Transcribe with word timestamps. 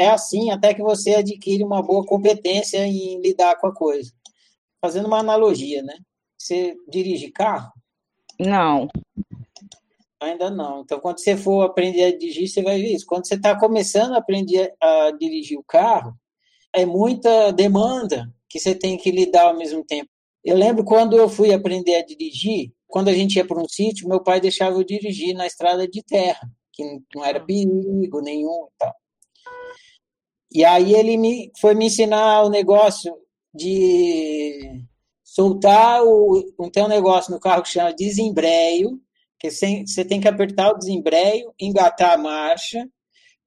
é 0.00 0.08
assim 0.08 0.50
até 0.50 0.72
que 0.72 0.82
você 0.82 1.14
adquire 1.16 1.62
uma 1.62 1.82
boa 1.82 2.04
competência 2.06 2.78
em 2.86 3.20
lidar 3.20 3.56
com 3.56 3.66
a 3.66 3.74
coisa. 3.74 4.10
Fazendo 4.80 5.06
uma 5.06 5.18
analogia, 5.18 5.82
né? 5.82 5.94
Você 6.38 6.74
dirige 6.88 7.30
carro? 7.30 7.70
Não. 8.38 8.88
Ainda 10.18 10.48
não. 10.48 10.80
Então, 10.80 10.98
quando 11.00 11.18
você 11.18 11.36
for 11.36 11.62
aprender 11.62 12.04
a 12.04 12.16
dirigir, 12.16 12.48
você 12.48 12.62
vai 12.62 12.80
ver 12.80 12.94
isso. 12.94 13.04
Quando 13.04 13.26
você 13.26 13.34
está 13.34 13.58
começando 13.58 14.14
a 14.14 14.18
aprender 14.18 14.74
a 14.80 15.10
dirigir 15.10 15.58
o 15.58 15.64
carro, 15.64 16.14
é 16.72 16.86
muita 16.86 17.50
demanda 17.52 18.32
que 18.48 18.58
você 18.58 18.74
tem 18.74 18.96
que 18.96 19.10
lidar 19.10 19.48
ao 19.48 19.56
mesmo 19.56 19.84
tempo. 19.84 20.08
Eu 20.42 20.56
lembro 20.56 20.82
quando 20.82 21.14
eu 21.14 21.28
fui 21.28 21.52
aprender 21.52 21.96
a 21.96 22.04
dirigir, 22.04 22.72
quando 22.86 23.08
a 23.08 23.12
gente 23.12 23.36
ia 23.36 23.46
para 23.46 23.60
um 23.60 23.68
sítio, 23.68 24.08
meu 24.08 24.22
pai 24.22 24.40
deixava 24.40 24.76
eu 24.76 24.84
dirigir 24.84 25.34
na 25.34 25.46
estrada 25.46 25.86
de 25.86 26.02
terra, 26.02 26.50
que 26.72 26.82
não 27.14 27.22
era 27.22 27.38
perigo 27.38 28.22
nenhum 28.22 28.66
e 28.66 28.78
tal. 28.78 28.99
E 30.52 30.64
aí 30.64 30.94
ele 30.94 31.16
me, 31.16 31.50
foi 31.60 31.74
me 31.74 31.86
ensinar 31.86 32.42
o 32.42 32.50
negócio 32.50 33.14
de 33.54 34.84
soltar 35.24 36.02
o. 36.02 36.44
Tem 36.72 36.82
um 36.82 36.88
negócio 36.88 37.32
no 37.32 37.40
carro 37.40 37.62
que 37.62 37.68
chama 37.68 37.94
desembreio, 37.94 39.00
que 39.38 39.50
você 39.50 40.04
tem 40.04 40.20
que 40.20 40.28
apertar 40.28 40.72
o 40.72 40.78
desembreio, 40.78 41.52
engatar 41.58 42.12
a 42.12 42.18
marcha. 42.18 42.86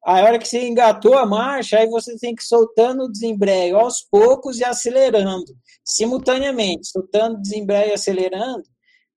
A 0.06 0.22
hora 0.22 0.40
que 0.40 0.48
você 0.48 0.68
engatou 0.68 1.14
a 1.14 1.26
marcha, 1.26 1.80
aí 1.80 1.88
você 1.88 2.18
tem 2.18 2.36
que 2.36 2.44
ir 2.44 2.46
soltando 2.46 3.04
o 3.04 3.12
desembreio 3.12 3.78
aos 3.78 4.02
poucos 4.02 4.60
e 4.60 4.66
acelerando, 4.66 5.56
simultaneamente, 5.84 6.88
soltando 6.88 7.38
o 7.38 7.42
desembreio 7.42 7.92
e 7.92 7.94
acelerando, 7.94 8.64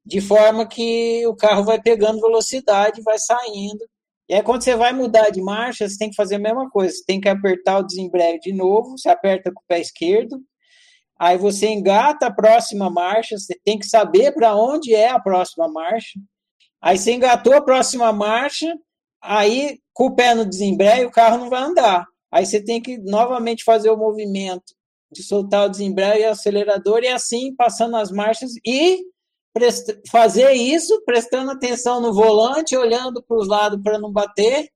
de 0.04 0.20
forma 0.20 0.64
que 0.64 1.26
o 1.26 1.34
carro 1.34 1.64
vai 1.64 1.80
pegando 1.82 2.20
velocidade, 2.20 3.02
vai 3.02 3.18
saindo. 3.18 3.84
E 4.28 4.34
aí, 4.34 4.42
quando 4.42 4.62
você 4.62 4.74
vai 4.74 4.92
mudar 4.92 5.30
de 5.30 5.40
marcha, 5.40 5.88
você 5.88 5.96
tem 5.96 6.10
que 6.10 6.16
fazer 6.16 6.36
a 6.36 6.40
mesma 6.40 6.68
coisa. 6.70 6.92
Você 6.92 7.04
tem 7.04 7.20
que 7.20 7.28
apertar 7.28 7.78
o 7.78 7.86
desembreio 7.86 8.40
de 8.40 8.52
novo, 8.52 8.98
você 8.98 9.08
aperta 9.08 9.52
com 9.52 9.60
o 9.60 9.66
pé 9.68 9.80
esquerdo, 9.80 10.40
aí 11.18 11.38
você 11.38 11.68
engata 11.68 12.26
a 12.26 12.34
próxima 12.34 12.90
marcha, 12.90 13.38
você 13.38 13.58
tem 13.64 13.78
que 13.78 13.86
saber 13.86 14.32
para 14.32 14.56
onde 14.56 14.94
é 14.94 15.08
a 15.10 15.20
próxima 15.20 15.68
marcha. 15.68 16.18
Aí 16.82 16.98
você 16.98 17.12
engatou 17.12 17.54
a 17.54 17.62
próxima 17.62 18.12
marcha, 18.12 18.72
aí 19.22 19.78
com 19.92 20.06
o 20.06 20.14
pé 20.14 20.34
no 20.34 20.44
desembreio, 20.44 21.08
o 21.08 21.12
carro 21.12 21.38
não 21.38 21.48
vai 21.48 21.62
andar. 21.62 22.04
Aí 22.30 22.44
você 22.44 22.62
tem 22.62 22.82
que 22.82 22.98
novamente 22.98 23.64
fazer 23.64 23.90
o 23.90 23.96
movimento 23.96 24.74
de 25.10 25.22
soltar 25.22 25.66
o 25.66 25.70
desembreio 25.70 26.22
e 26.22 26.26
o 26.26 26.30
acelerador, 26.30 27.02
e 27.02 27.08
assim 27.08 27.54
passando 27.54 27.96
as 27.96 28.10
marchas 28.10 28.52
e 28.64 29.02
fazer 30.10 30.52
isso 30.52 31.02
prestando 31.04 31.50
atenção 31.50 32.00
no 32.00 32.12
volante, 32.12 32.76
olhando 32.76 33.22
para 33.22 33.36
os 33.36 33.48
lados 33.48 33.80
para 33.82 33.98
não 33.98 34.12
bater. 34.12 34.68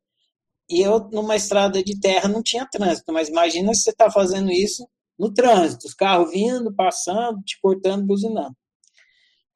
E 0.69 0.81
eu, 0.81 1.09
numa 1.11 1.37
estrada 1.37 1.83
de 1.83 1.99
terra, 1.99 2.29
não 2.29 2.43
tinha 2.43 2.67
trânsito, 2.71 3.13
mas 3.13 3.29
imagina 3.29 3.75
se 3.75 3.83
você 3.83 3.91
está 3.91 4.11
fazendo 4.11 4.51
isso 4.51 4.89
no 5.19 5.33
trânsito, 5.33 5.87
os 5.87 5.95
carros 5.95 6.31
vindo, 6.31 6.75
passando, 6.75 7.43
te 7.43 7.61
cortando, 7.61 8.07
buzinando. 8.07 8.57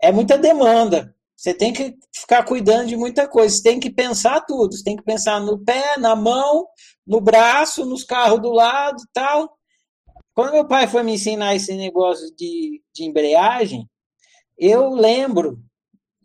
É 0.03 0.13
muita 0.13 0.37
demanda. 0.37 1.15
Você 1.37 1.55
tem 1.55 1.73
que 1.73 1.95
ficar 2.15 2.45
cuidando 2.45 2.89
de 2.89 2.97
muita 2.97 3.29
coisa. 3.29 3.55
Você 3.55 3.63
tem 3.63 3.81
que 3.81 3.91
pensar 3.91 4.41
tudo. 4.43 4.75
Você 4.75 4.85
tem 4.85 4.97
que 4.97 5.03
pensar 5.03 5.41
no 5.41 5.65
pé, 5.65 5.97
na 5.99 6.15
mão, 6.15 6.67
no 7.07 7.21
braço, 7.21 7.85
nos 7.85 8.05
carros 8.05 8.41
do 8.41 8.51
lado 8.51 9.03
tal. 9.13 9.57
Quando 10.35 10.53
meu 10.53 10.67
pai 10.67 10.89
foi 10.89 11.03
me 11.03 11.15
ensinar 11.15 11.55
esse 11.55 11.75
negócio 11.75 12.35
de, 12.37 12.83
de 12.93 13.05
embreagem, 13.05 13.89
eu 14.59 14.91
lembro 14.91 15.59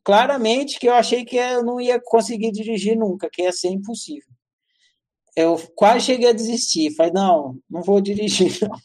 claramente 0.03 0.79
que 0.79 0.87
eu 0.87 0.93
achei 0.93 1.23
que 1.25 1.37
eu 1.37 1.63
não 1.63 1.79
ia 1.79 1.99
conseguir 2.01 2.51
dirigir 2.51 2.97
nunca, 2.97 3.29
que 3.31 3.43
ia 3.43 3.51
ser 3.51 3.69
impossível. 3.69 4.29
Eu 5.35 5.57
quase 5.75 6.05
cheguei 6.05 6.29
a 6.29 6.33
desistir. 6.33 6.95
Falei, 6.95 7.11
não, 7.13 7.57
não 7.69 7.81
vou 7.81 8.01
dirigir, 8.01 8.57
não. 8.61 8.77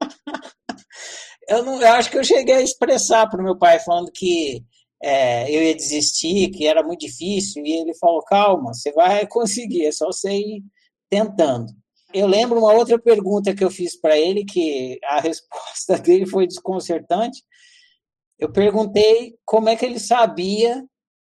eu, 1.48 1.64
não, 1.64 1.80
eu 1.80 1.88
acho 1.88 2.10
que 2.10 2.18
eu 2.18 2.24
cheguei 2.24 2.54
a 2.54 2.62
expressar 2.62 3.28
para 3.28 3.40
o 3.40 3.44
meu 3.44 3.58
pai, 3.58 3.78
falando 3.80 4.10
que 4.10 4.64
é, 5.02 5.50
eu 5.54 5.62
ia 5.62 5.74
desistir, 5.74 6.50
que 6.50 6.66
era 6.66 6.82
muito 6.82 7.00
difícil, 7.00 7.64
e 7.64 7.72
ele 7.72 7.94
falou, 7.94 8.22
calma, 8.22 8.74
você 8.74 8.92
vai 8.92 9.26
conseguir, 9.28 9.86
é 9.86 9.92
só 9.92 10.06
você 10.06 10.32
ir 10.32 10.64
tentando. 11.08 11.72
Eu 12.12 12.26
lembro 12.26 12.58
uma 12.58 12.72
outra 12.72 12.98
pergunta 12.98 13.54
que 13.54 13.62
eu 13.62 13.70
fiz 13.70 13.98
para 13.98 14.18
ele, 14.18 14.44
que 14.44 14.98
a 15.04 15.20
resposta 15.20 15.98
dele 15.98 16.26
foi 16.26 16.46
desconcertante, 16.46 17.42
eu 18.40 18.50
perguntei 18.50 19.36
como 19.44 19.68
é 19.68 19.76
que 19.76 19.84
ele 19.84 20.00
sabia 20.00 20.82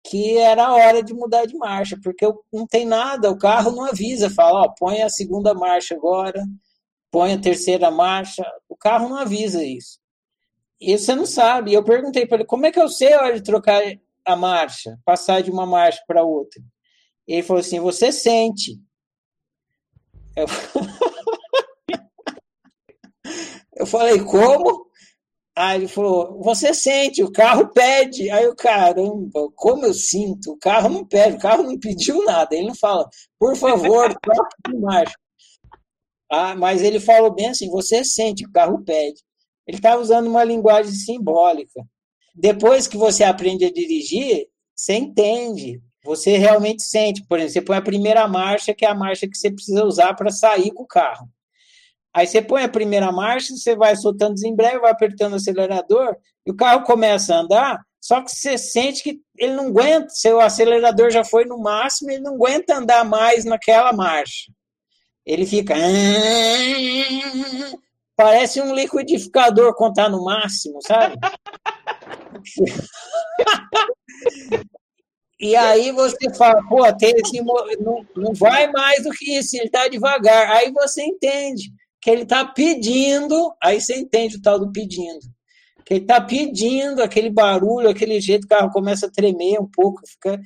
que 0.06 0.36
era 0.36 0.66
a 0.66 0.74
hora 0.74 1.02
de 1.02 1.14
mudar 1.14 1.46
de 1.46 1.56
marcha, 1.56 1.98
porque 2.02 2.26
não 2.52 2.66
tem 2.66 2.84
nada, 2.84 3.30
o 3.30 3.38
carro 3.38 3.70
não 3.70 3.84
avisa, 3.84 4.28
fala, 4.28 4.64
ó, 4.64 4.68
põe 4.68 5.00
a 5.00 5.08
segunda 5.08 5.54
marcha 5.54 5.94
agora, 5.94 6.44
põe 7.10 7.32
a 7.32 7.40
terceira 7.40 7.90
marcha, 7.90 8.44
o 8.68 8.76
carro 8.76 9.08
não 9.08 9.16
avisa 9.16 9.64
isso. 9.64 9.98
E 10.80 10.98
você 10.98 11.14
não 11.14 11.24
sabe. 11.24 11.72
Eu 11.72 11.82
perguntei 11.82 12.26
para 12.26 12.38
ele, 12.38 12.44
como 12.44 12.66
é 12.66 12.72
que 12.72 12.80
eu 12.80 12.88
sei 12.88 13.14
a 13.14 13.22
hora 13.22 13.36
de 13.36 13.42
trocar 13.42 13.80
a 14.26 14.36
marcha, 14.36 14.98
passar 15.04 15.42
de 15.42 15.50
uma 15.50 15.64
marcha 15.64 16.02
para 16.06 16.22
outra? 16.22 16.62
Ele 17.26 17.42
falou 17.42 17.60
assim, 17.60 17.80
você 17.80 18.12
sente. 18.12 18.78
Eu... 20.36 20.44
eu 23.76 23.86
falei, 23.86 24.22
como? 24.22 24.84
Aí 25.56 25.78
ele 25.78 25.88
falou: 25.88 26.42
Você 26.42 26.74
sente, 26.74 27.22
o 27.22 27.30
carro 27.30 27.68
pede. 27.68 28.30
Aí 28.30 28.46
o 28.46 28.56
caramba, 28.56 29.48
como 29.54 29.86
eu 29.86 29.94
sinto? 29.94 30.52
O 30.52 30.58
carro 30.58 30.88
não 30.88 31.06
pede, 31.06 31.36
o 31.36 31.40
carro 31.40 31.62
não 31.62 31.78
pediu 31.78 32.24
nada. 32.24 32.54
Ele 32.54 32.68
não 32.68 32.74
fala, 32.74 33.08
por 33.38 33.56
favor, 33.56 34.12
troque 34.20 34.56
de 34.68 34.76
marcha. 34.76 35.14
Ah, 36.30 36.56
mas 36.56 36.82
ele 36.82 36.98
falou 36.98 37.32
bem 37.32 37.48
assim: 37.48 37.70
Você 37.70 38.04
sente, 38.04 38.44
o 38.44 38.52
carro 38.52 38.82
pede. 38.84 39.22
Ele 39.66 39.78
estava 39.78 40.02
usando 40.02 40.26
uma 40.26 40.44
linguagem 40.44 40.92
simbólica. 40.92 41.86
Depois 42.34 42.88
que 42.88 42.96
você 42.96 43.22
aprende 43.22 43.64
a 43.64 43.72
dirigir, 43.72 44.48
você 44.74 44.94
entende. 44.94 45.80
Você 46.04 46.36
realmente 46.36 46.82
sente. 46.82 47.24
Por 47.26 47.38
exemplo, 47.38 47.52
você 47.52 47.62
põe 47.62 47.76
a 47.76 47.82
primeira 47.82 48.26
marcha, 48.26 48.74
que 48.74 48.84
é 48.84 48.88
a 48.88 48.94
marcha 48.94 49.28
que 49.28 49.38
você 49.38 49.50
precisa 49.50 49.84
usar 49.84 50.14
para 50.14 50.30
sair 50.30 50.72
com 50.72 50.82
o 50.82 50.86
carro. 50.86 51.28
Aí 52.14 52.28
você 52.28 52.40
põe 52.40 52.62
a 52.62 52.68
primeira 52.68 53.10
marcha, 53.10 53.56
você 53.56 53.74
vai 53.74 53.96
soltando 53.96 54.34
desembreio, 54.34 54.80
vai 54.80 54.92
apertando 54.92 55.32
o 55.32 55.36
acelerador, 55.36 56.16
e 56.46 56.52
o 56.52 56.56
carro 56.56 56.84
começa 56.84 57.34
a 57.34 57.40
andar, 57.40 57.84
só 58.00 58.22
que 58.22 58.30
você 58.30 58.56
sente 58.56 59.02
que 59.02 59.20
ele 59.36 59.54
não 59.54 59.66
aguenta, 59.66 60.10
seu 60.10 60.40
acelerador 60.40 61.10
já 61.10 61.24
foi 61.24 61.44
no 61.44 61.58
máximo, 61.58 62.12
ele 62.12 62.22
não 62.22 62.34
aguenta 62.34 62.76
andar 62.76 63.04
mais 63.04 63.44
naquela 63.44 63.92
marcha. 63.92 64.52
Ele 65.26 65.44
fica. 65.44 65.74
Parece 68.14 68.60
um 68.60 68.72
liquidificador 68.72 69.74
quando 69.74 70.08
no 70.08 70.24
máximo, 70.24 70.80
sabe? 70.82 71.16
E 75.40 75.56
aí 75.56 75.90
você 75.90 76.32
fala, 76.38 76.62
pô, 76.68 76.86
esse, 76.86 77.42
não, 77.42 78.06
não 78.16 78.32
vai 78.32 78.70
mais 78.70 79.02
do 79.02 79.10
que 79.10 79.36
isso, 79.36 79.56
ele 79.56 79.66
está 79.66 79.88
devagar. 79.88 80.52
Aí 80.52 80.70
você 80.72 81.02
entende 81.02 81.72
que 82.04 82.10
ele 82.10 82.24
está 82.24 82.44
pedindo, 82.44 83.56
aí 83.62 83.80
você 83.80 83.96
entende 83.96 84.36
o 84.36 84.42
tal 84.42 84.58
do 84.58 84.70
pedindo, 84.70 85.20
que 85.86 85.94
ele 85.94 86.04
está 86.04 86.20
pedindo 86.20 87.02
aquele 87.02 87.30
barulho, 87.30 87.88
aquele 87.88 88.20
jeito, 88.20 88.44
o 88.44 88.48
carro 88.48 88.70
começa 88.70 89.06
a 89.06 89.10
tremer 89.10 89.58
um 89.58 89.66
pouco, 89.66 90.02
fica, 90.06 90.38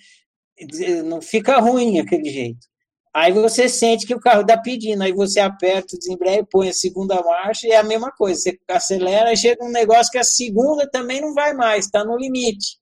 não 1.04 1.20
fica 1.20 1.58
ruim 1.58 1.98
aquele 1.98 2.30
jeito. 2.30 2.64
Aí 3.12 3.32
você 3.32 3.68
sente 3.68 4.06
que 4.06 4.14
o 4.14 4.20
carro 4.20 4.42
está 4.42 4.56
pedindo, 4.56 5.02
aí 5.02 5.12
você 5.12 5.40
aperta 5.40 5.96
o 5.96 5.98
desembreio, 5.98 6.46
põe 6.48 6.68
a 6.68 6.72
segunda 6.72 7.20
marcha 7.22 7.66
e 7.66 7.72
é 7.72 7.76
a 7.78 7.82
mesma 7.82 8.12
coisa. 8.12 8.40
Você 8.40 8.58
acelera 8.68 9.32
e 9.32 9.36
chega 9.36 9.64
um 9.64 9.72
negócio 9.72 10.12
que 10.12 10.18
a 10.18 10.22
segunda 10.22 10.88
também 10.88 11.20
não 11.20 11.34
vai 11.34 11.54
mais, 11.54 11.86
está 11.86 12.04
no 12.04 12.16
limite. 12.16 12.78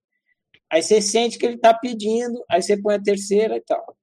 Aí 0.71 0.83
você 0.83 1.01
sente 1.01 1.39
que 1.39 1.47
ele 1.47 1.55
está 1.55 1.73
pedindo, 1.73 2.45
aí 2.51 2.61
você 2.61 2.77
põe 2.77 2.97
a 2.97 3.03
terceira 3.03 3.57
e 3.57 3.63
tal. 3.63 3.97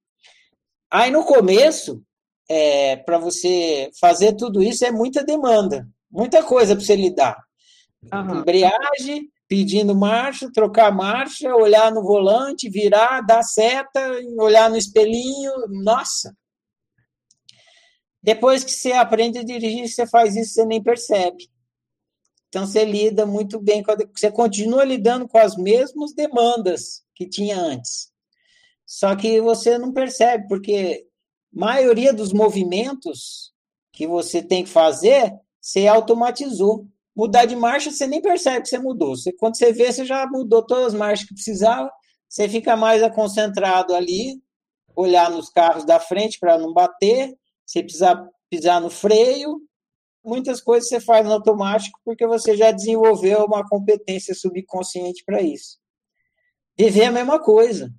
Aí 0.90 1.12
no 1.12 1.24
começo, 1.24 2.02
é, 2.50 2.98
para 2.98 3.18
você 3.18 3.90
fazer 4.00 4.34
tudo 4.34 4.62
isso 4.62 4.86
é 4.86 4.92
muita 4.92 5.24
demanda, 5.24 5.88
muita 6.12 6.44
coisa 6.44 6.76
para 6.76 6.84
você 6.84 6.96
lidar. 6.96 7.38
Uhum. 8.12 8.40
Embreagem, 8.40 9.30
pedindo 9.48 9.96
marcha, 9.96 10.52
trocar 10.52 10.92
marcha, 10.92 11.56
olhar 11.56 11.92
no 11.92 12.02
volante, 12.04 12.70
virar, 12.70 13.22
dar 13.22 13.44
seta, 13.44 14.02
olhar 14.38 14.70
no 14.70 14.78
espelhinho, 14.78 15.52
nossa. 15.70 16.36
Depois 18.22 18.64
que 18.64 18.72
você 18.72 18.94
aprende 18.94 19.40
a 19.40 19.44
dirigir, 19.44 19.88
você 19.88 20.08
faz 20.08 20.36
isso, 20.36 20.54
você 20.54 20.66
nem 20.66 20.82
percebe. 20.82 21.50
Então 22.48 22.66
você 22.66 22.86
lida 22.86 23.26
muito 23.26 23.60
bem, 23.60 23.84
você 24.16 24.32
continua 24.32 24.86
lidando 24.86 25.28
com 25.28 25.38
as 25.38 25.58
mesmas 25.58 26.14
demandas 26.14 27.04
que 27.16 27.28
tinha 27.28 27.58
antes. 27.58 28.12
Só 28.86 29.16
que 29.16 29.42
você 29.42 29.78
não 29.78 29.92
percebe, 29.92 30.48
porque 30.48 31.06
maioria 31.54 32.12
dos 32.12 32.34
movimentos 32.34 33.54
que 33.92 34.08
você 34.08 34.42
tem 34.42 34.64
que 34.64 34.70
fazer, 34.70 35.34
você 35.62 35.88
automatizou. 35.88 36.88
Mudar 37.16 37.46
de 37.46 37.56
marcha, 37.56 37.92
você 37.92 38.08
nem 38.08 38.20
percebe 38.22 38.64
que 38.64 38.70
você 38.70 38.80
mudou. 38.80 39.16
Você, 39.16 39.32
quando 39.34 39.56
você 39.56 39.72
vê, 39.72 39.92
você 39.92 40.04
já 40.04 40.26
mudou 40.28 40.66
todas 40.66 40.88
as 40.88 40.94
marchas 40.96 41.28
que 41.28 41.36
precisava, 41.36 41.92
você 42.28 42.50
fica 42.50 42.76
mais 42.76 43.08
concentrado 43.14 43.94
ali, 43.94 44.42
olhar 44.96 45.30
nos 45.30 45.50
carros 45.50 45.86
da 45.86 46.00
frente 46.00 46.40
para 46.40 46.58
não 46.58 46.74
bater, 46.74 47.38
se 47.66 47.84
precisar 47.84 48.28
pisar 48.50 48.82
no 48.82 48.90
freio. 48.90 49.62
Muitas 50.26 50.60
coisas 50.60 50.90
você 50.90 51.00
faz 51.00 51.24
no 51.26 51.34
automático 51.34 52.00
porque 52.04 52.26
você 52.26 52.58
já 52.58 52.72
desenvolveu 52.72 53.46
uma 53.46 53.68
competência 53.68 54.34
subconsciente 54.34 55.24
para 55.24 55.42
isso. 55.42 55.78
Viver 56.78 57.04
é 57.04 57.06
a 57.06 57.12
mesma 57.12 57.40
coisa. 57.40 57.94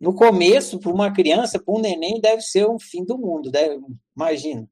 No 0.00 0.14
começo, 0.14 0.78
para 0.78 0.92
uma 0.92 1.12
criança, 1.12 1.58
para 1.58 1.74
um 1.74 1.80
neném, 1.80 2.20
deve 2.20 2.42
ser 2.42 2.68
um 2.68 2.78
fim 2.78 3.04
do 3.04 3.18
mundo, 3.18 3.50
deve, 3.50 3.80
imagina. 4.16 4.68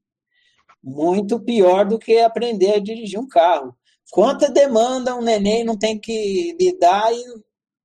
Muito 0.81 1.39
pior 1.39 1.85
do 1.85 1.99
que 1.99 2.19
aprender 2.19 2.73
a 2.75 2.79
dirigir 2.79 3.19
um 3.19 3.27
carro. 3.27 3.75
Quanta 4.11 4.49
demanda 4.49 5.15
um 5.15 5.21
neném 5.21 5.65
não 5.65 5.77
tem 5.77 5.99
que 5.99 6.55
lidar 6.59 7.13
e 7.13 7.23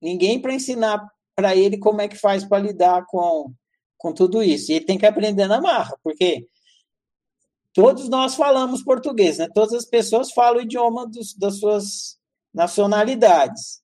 ninguém 0.01 0.41
para 0.41 0.55
ensinar 0.55 1.05
para 1.35 1.57
ele 1.57 1.79
como 1.79 2.01
é 2.01 2.07
que 2.07 2.17
faz 2.17 2.45
para 2.45 2.63
lidar 2.63 3.05
com, 3.07 3.53
com 3.99 4.13
tudo 4.13 4.43
isso. 4.43 4.71
E 4.71 4.77
ele 4.77 4.85
tem 4.85 4.99
que 4.99 5.07
aprender 5.07 5.49
na 5.49 5.61
marra, 5.61 5.99
porque 6.03 6.47
todos 7.73 8.09
nós 8.09 8.37
falamos 8.37 8.85
português, 8.85 9.39
né? 9.39 9.49
Todas 9.53 9.73
as 9.73 9.85
pessoas 9.85 10.31
falam 10.31 10.59
o 10.59 10.63
idioma 10.63 11.09
dos, 11.09 11.35
das 11.35 11.59
suas 11.59 12.19
nacionalidades. 12.55 13.82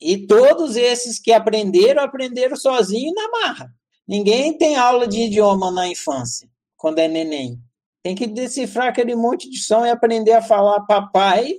E 0.00 0.26
todos 0.26 0.76
esses 0.76 1.18
que 1.18 1.32
aprenderam, 1.32 2.02
aprenderam 2.02 2.56
sozinho 2.56 3.12
na 3.14 3.30
marra. 3.30 3.70
Ninguém 4.06 4.56
tem 4.56 4.76
aula 4.76 5.06
de 5.06 5.22
idioma 5.22 5.70
na 5.70 5.88
infância, 5.88 6.48
quando 6.76 6.98
é 6.98 7.08
neném. 7.08 7.58
Tem 8.02 8.14
que 8.14 8.26
decifrar 8.26 8.88
aquele 8.88 9.16
monte 9.16 9.50
de 9.50 9.58
som 9.58 9.84
e 9.84 9.90
aprender 9.90 10.32
a 10.32 10.42
falar 10.42 10.86
papai. 10.86 11.54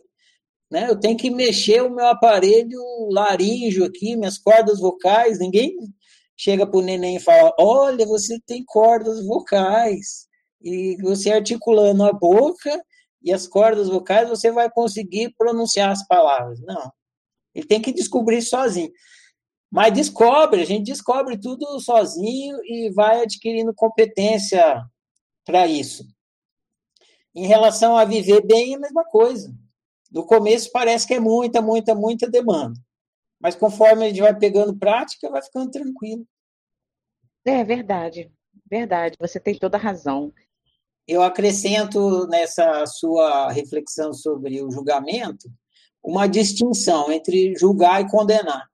Né? 0.71 0.89
Eu 0.89 0.97
tenho 0.97 1.17
que 1.17 1.29
mexer 1.29 1.81
o 1.83 1.89
meu 1.89 2.05
aparelho 2.07 2.79
laríngeo 3.11 3.83
aqui, 3.85 4.15
minhas 4.15 4.37
cordas 4.37 4.79
vocais. 4.79 5.39
Ninguém 5.39 5.75
chega 6.37 6.65
para 6.65 6.79
o 6.79 6.81
neném 6.81 7.17
e 7.17 7.21
fala: 7.21 7.53
Olha, 7.59 8.05
você 8.05 8.39
tem 8.45 8.63
cordas 8.63 9.25
vocais. 9.25 10.27
E 10.61 10.95
você 11.01 11.31
articulando 11.31 12.05
a 12.05 12.13
boca 12.13 12.81
e 13.21 13.33
as 13.33 13.45
cordas 13.45 13.89
vocais, 13.89 14.29
você 14.29 14.51
vai 14.51 14.69
conseguir 14.69 15.33
pronunciar 15.37 15.91
as 15.91 16.05
palavras. 16.07 16.61
Não. 16.61 16.91
Ele 17.57 17.65
tem 17.65 17.81
que 17.81 17.91
descobrir 17.91 18.43
sozinho. 18.43 18.91
Mas 19.71 19.91
descobre, 19.91 20.61
a 20.61 20.65
gente 20.65 20.85
descobre 20.85 21.39
tudo 21.39 21.79
sozinho 21.79 22.55
e 22.63 22.91
vai 22.91 23.21
adquirindo 23.21 23.73
competência 23.73 24.85
para 25.43 25.65
isso. 25.65 26.05
Em 27.33 27.47
relação 27.47 27.97
a 27.97 28.05
viver 28.05 28.45
bem, 28.45 28.73
é 28.73 28.77
a 28.77 28.79
mesma 28.79 29.03
coisa. 29.05 29.51
No 30.11 30.23
começo 30.23 30.71
parece 30.71 31.07
que 31.07 31.15
é 31.15 31.19
muita, 31.19 31.59
muita, 31.59 31.95
muita 31.95 32.29
demanda. 32.29 32.79
Mas 33.39 33.55
conforme 33.55 34.05
a 34.05 34.09
gente 34.09 34.21
vai 34.21 34.37
pegando 34.37 34.77
prática, 34.77 35.29
vai 35.29 35.41
ficando 35.41 35.71
tranquilo. 35.71 36.27
É 37.43 37.63
verdade, 37.63 38.31
verdade. 38.69 39.17
Você 39.19 39.39
tem 39.39 39.57
toda 39.57 39.77
a 39.77 39.81
razão. 39.81 40.31
Eu 41.07 41.23
acrescento 41.23 42.27
nessa 42.27 42.85
sua 42.85 43.51
reflexão 43.51 44.13
sobre 44.13 44.61
o 44.61 44.69
julgamento 44.69 45.49
uma 46.03 46.27
distinção 46.27 47.11
entre 47.11 47.55
julgar 47.55 48.01
e 48.01 48.09
condenar. 48.09 48.67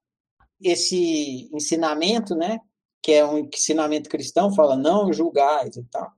Esse 0.61 1.49
ensinamento, 1.53 2.35
né, 2.35 2.59
que 3.01 3.11
é 3.11 3.25
um 3.25 3.39
ensinamento 3.39 4.09
cristão, 4.09 4.53
fala 4.53 4.77
não 4.77 5.11
julgar 5.11 5.67
e 5.67 5.83
tal. 5.91 6.09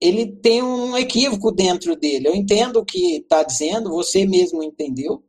Ele 0.00 0.26
tem 0.26 0.62
um 0.62 0.96
equívoco 0.96 1.50
dentro 1.50 1.96
dele. 1.96 2.28
Eu 2.28 2.34
entendo 2.34 2.76
o 2.78 2.84
que 2.84 3.16
está 3.16 3.42
dizendo, 3.42 3.90
você 3.90 4.24
mesmo 4.24 4.62
entendeu, 4.62 5.22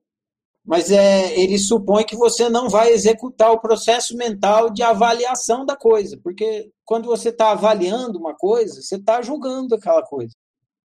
mas 0.63 0.91
é, 0.91 1.37
ele 1.39 1.57
supõe 1.57 2.05
que 2.05 2.15
você 2.15 2.47
não 2.47 2.69
vai 2.69 2.91
executar 2.91 3.51
o 3.51 3.59
processo 3.59 4.15
mental 4.15 4.69
de 4.69 4.83
avaliação 4.83 5.65
da 5.65 5.75
coisa, 5.75 6.19
porque 6.23 6.71
quando 6.85 7.07
você 7.07 7.29
está 7.29 7.51
avaliando 7.51 8.19
uma 8.19 8.35
coisa, 8.35 8.79
você 8.79 8.97
está 8.97 9.19
julgando 9.21 9.73
aquela 9.73 10.03
coisa. 10.03 10.35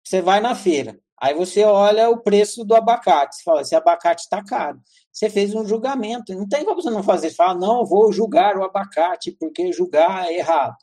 Você 0.02 0.22
vai 0.22 0.40
na 0.40 0.56
feira, 0.56 0.98
Aí 1.24 1.34
você 1.34 1.64
olha 1.64 2.10
o 2.10 2.18
preço 2.18 2.66
do 2.66 2.76
abacate, 2.76 3.38
você 3.38 3.44
fala, 3.44 3.62
esse 3.62 3.74
abacate 3.74 4.24
está 4.24 4.44
caro. 4.44 4.78
Você 5.10 5.30
fez 5.30 5.56
um 5.56 5.66
julgamento, 5.66 6.36
não 6.36 6.46
tem 6.46 6.66
como 6.66 6.82
você 6.82 6.90
não 6.90 7.02
fazer. 7.02 7.30
Você 7.30 7.36
fala, 7.38 7.58
não, 7.58 7.86
vou 7.86 8.12
julgar 8.12 8.58
o 8.58 8.64
abacate, 8.66 9.32
porque 9.40 9.72
julgar 9.72 10.28
é 10.28 10.38
errado. 10.38 10.76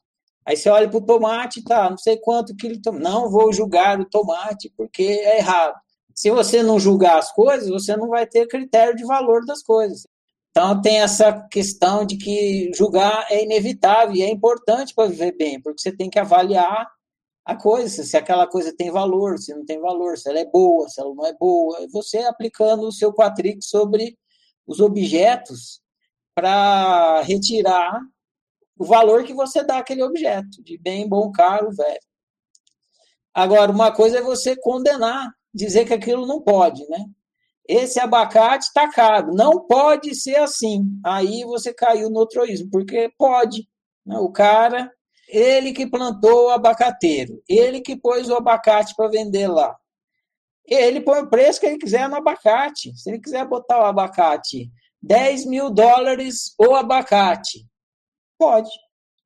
Aí 0.46 0.56
você 0.56 0.70
olha 0.70 0.88
para 0.88 0.96
o 0.96 1.04
tomate, 1.04 1.62
tá, 1.62 1.90
não 1.90 1.98
sei 1.98 2.16
quanto 2.16 2.56
que 2.56 2.66
ele 2.66 2.81
Não 2.94 3.31
vou 3.31 3.52
julgar 3.52 4.00
o 4.00 4.06
tomate, 4.06 4.72
porque 4.78 5.02
é 5.02 5.40
errado. 5.40 5.75
Se 6.14 6.31
você 6.31 6.62
não 6.62 6.81
julgar 6.81 7.19
as 7.19 7.31
coisas, 7.31 7.69
você 7.69 7.94
não 7.94 8.08
vai 8.08 8.26
ter 8.26 8.48
critério 8.48 8.96
de 8.96 9.04
valor 9.04 9.44
das 9.44 9.62
coisas. 9.62 10.06
Então 10.52 10.81
tem 10.81 11.02
essa 11.02 11.46
questão 11.50 12.06
de 12.06 12.16
que 12.16 12.70
julgar 12.75 13.26
é 13.28 13.44
inevitável 13.44 14.16
e 14.16 14.22
é 14.22 14.31
importante 14.31 14.94
para 14.94 15.06
viver 15.06 15.37
bem, 15.37 15.60
porque 15.60 15.82
você 15.82 15.92
tem 15.94 16.08
que 16.08 16.19
avaliar 16.19 16.88
a 17.50 17.56
coisa, 17.56 18.05
se 18.05 18.17
aquela 18.17 18.47
coisa 18.47 18.73
tem 18.73 18.93
valor, 18.93 19.37
se 19.37 19.52
não 19.52 19.64
tem 19.64 19.81
valor, 19.81 20.17
se 20.17 20.29
ela 20.31 20.38
é 20.38 20.44
boa, 20.44 20.88
se 20.88 21.00
ela 21.00 21.12
não 21.12 21.26
é 21.26 21.32
boa. 21.32 21.85
Você 21.91 22.19
aplicando 22.19 22.87
o 22.87 22.93
seu 22.93 23.12
quatric 23.12 23.61
sobre 23.64 24.17
os 24.64 24.79
objetos 24.79 25.82
para 26.32 27.23
retirar 27.23 28.00
o 28.79 28.85
valor 28.85 29.25
que 29.25 29.35
você 29.35 29.64
dá 29.64 29.79
àquele 29.79 30.00
objeto, 30.05 30.62
de 30.62 30.79
bem, 30.79 31.08
bom, 31.08 31.32
caro, 31.32 31.73
velho. 31.73 31.99
Agora, 33.35 33.73
uma 33.73 33.91
coisa 33.91 34.19
é 34.19 34.23
você 34.23 34.55
condenar, 34.55 35.35
dizer 35.52 35.87
que 35.87 35.94
aquilo 35.94 36.29
não 36.29 36.41
pode, 36.41 36.88
né? 36.88 37.05
Esse 37.67 37.99
abacate 37.99 38.67
está 38.67 38.88
caro, 38.93 39.35
não 39.35 39.67
pode 39.67 40.14
ser 40.14 40.37
assim. 40.37 40.85
Aí 41.05 41.43
você 41.43 41.75
caiu 41.75 42.11
no 42.11 42.26
troísmo, 42.26 42.70
porque 42.70 43.12
pode. 43.19 43.69
Né? 44.06 44.17
O 44.19 44.31
cara 44.31 44.93
ele 45.30 45.72
que 45.72 45.86
plantou 45.86 46.46
o 46.46 46.50
abacateiro, 46.50 47.42
ele 47.48 47.80
que 47.80 47.96
pôs 47.96 48.28
o 48.28 48.34
abacate 48.34 48.94
para 48.94 49.08
vender 49.08 49.48
lá. 49.48 49.76
Ele 50.66 51.00
põe 51.00 51.20
o 51.20 51.28
preço 51.28 51.60
que 51.60 51.66
ele 51.66 51.78
quiser 51.78 52.08
no 52.08 52.16
abacate. 52.16 52.96
Se 52.96 53.10
ele 53.10 53.20
quiser 53.20 53.46
botar 53.46 53.80
o 53.80 53.86
abacate 53.86 54.70
10 55.02 55.46
mil 55.46 55.70
dólares 55.70 56.54
o 56.58 56.74
abacate, 56.74 57.66
pode. 58.38 58.70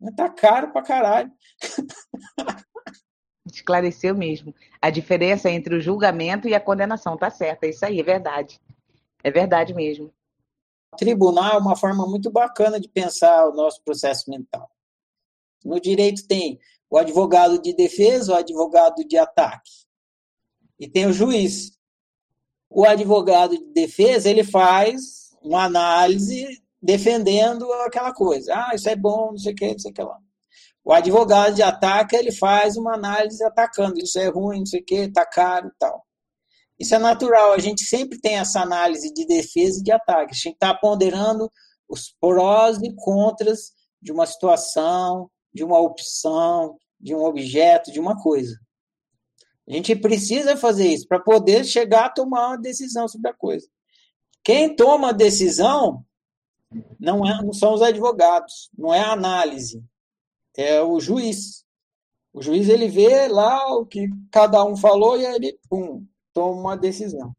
Mas 0.00 0.14
tá 0.14 0.28
caro 0.28 0.72
pra 0.72 0.82
caralho. 0.82 1.30
Esclareceu 3.46 4.14
mesmo. 4.14 4.54
A 4.80 4.90
diferença 4.90 5.50
entre 5.50 5.74
o 5.74 5.80
julgamento 5.80 6.48
e 6.48 6.54
a 6.54 6.60
condenação, 6.60 7.16
tá 7.16 7.30
certa. 7.30 7.66
Isso 7.66 7.84
aí 7.84 8.00
é 8.00 8.02
verdade. 8.02 8.60
É 9.22 9.30
verdade 9.30 9.74
mesmo. 9.74 10.12
O 10.92 10.96
tribunal 10.96 11.54
é 11.54 11.58
uma 11.58 11.76
forma 11.76 12.06
muito 12.06 12.30
bacana 12.30 12.80
de 12.80 12.88
pensar 12.88 13.48
o 13.48 13.54
nosso 13.54 13.82
processo 13.82 14.30
mental. 14.30 14.70
No 15.64 15.80
direito 15.80 16.26
tem 16.26 16.58
o 16.90 16.98
advogado 16.98 17.60
de 17.60 17.74
defesa, 17.74 18.32
o 18.32 18.36
advogado 18.36 19.04
de 19.06 19.16
ataque. 19.16 19.70
E 20.78 20.88
tem 20.88 21.06
o 21.06 21.12
juiz. 21.12 21.72
O 22.68 22.84
advogado 22.84 23.56
de 23.56 23.72
defesa, 23.72 24.28
ele 24.28 24.44
faz 24.44 25.30
uma 25.42 25.64
análise 25.64 26.62
defendendo 26.82 27.72
aquela 27.84 28.12
coisa. 28.12 28.54
Ah, 28.54 28.74
isso 28.74 28.88
é 28.88 28.96
bom, 28.96 29.30
não 29.30 29.38
sei 29.38 29.52
o 29.52 29.56
que, 29.56 29.72
não 29.72 29.78
sei 29.78 29.90
o 29.90 29.94
que 29.94 30.02
lá. 30.02 30.18
O 30.84 30.92
advogado 30.92 31.54
de 31.54 31.62
ataque, 31.62 32.14
ele 32.14 32.30
faz 32.30 32.76
uma 32.76 32.94
análise 32.94 33.42
atacando. 33.42 33.98
Isso 33.98 34.18
é 34.18 34.28
ruim, 34.28 34.58
não 34.58 34.66
sei 34.66 34.80
o 34.80 34.84
que, 34.84 34.96
está 34.96 35.24
caro 35.24 35.68
e 35.68 35.78
tal. 35.78 36.04
Isso 36.78 36.94
é 36.94 36.98
natural. 36.98 37.52
A 37.52 37.58
gente 37.58 37.84
sempre 37.84 38.20
tem 38.20 38.36
essa 38.36 38.60
análise 38.60 39.12
de 39.14 39.26
defesa 39.26 39.80
e 39.80 39.82
de 39.82 39.92
ataque. 39.92 40.32
A 40.32 40.36
gente 40.36 40.54
está 40.54 40.74
ponderando 40.74 41.50
os 41.88 42.14
prós 42.20 42.78
e 42.82 42.94
contras 42.94 43.72
de 44.02 44.12
uma 44.12 44.26
situação, 44.26 45.30
de 45.54 45.62
uma 45.62 45.78
opção, 45.78 46.76
de 47.00 47.14
um 47.14 47.24
objeto, 47.24 47.92
de 47.92 48.00
uma 48.00 48.20
coisa. 48.20 48.58
A 49.68 49.72
gente 49.72 49.94
precisa 49.96 50.56
fazer 50.56 50.88
isso 50.88 51.06
para 51.06 51.20
poder 51.20 51.64
chegar 51.64 52.06
a 52.06 52.10
tomar 52.10 52.48
uma 52.48 52.58
decisão 52.58 53.06
sobre 53.08 53.30
a 53.30 53.34
coisa. 53.34 53.66
Quem 54.42 54.74
toma 54.74 55.10
a 55.10 55.12
decisão 55.12 56.04
não, 56.98 57.26
é, 57.26 57.42
não 57.42 57.52
são 57.52 57.72
os 57.72 57.80
advogados, 57.80 58.68
não 58.76 58.92
é 58.92 59.00
a 59.00 59.12
análise, 59.12 59.82
é 60.56 60.82
o 60.82 61.00
juiz. 61.00 61.64
O 62.32 62.42
juiz 62.42 62.68
ele 62.68 62.88
vê 62.88 63.28
lá 63.28 63.74
o 63.76 63.86
que 63.86 64.08
cada 64.30 64.62
um 64.64 64.76
falou 64.76 65.18
e 65.18 65.24
aí 65.24 65.36
ele 65.36 65.58
pum, 65.70 66.04
toma 66.32 66.60
uma 66.60 66.76
decisão. 66.76 67.34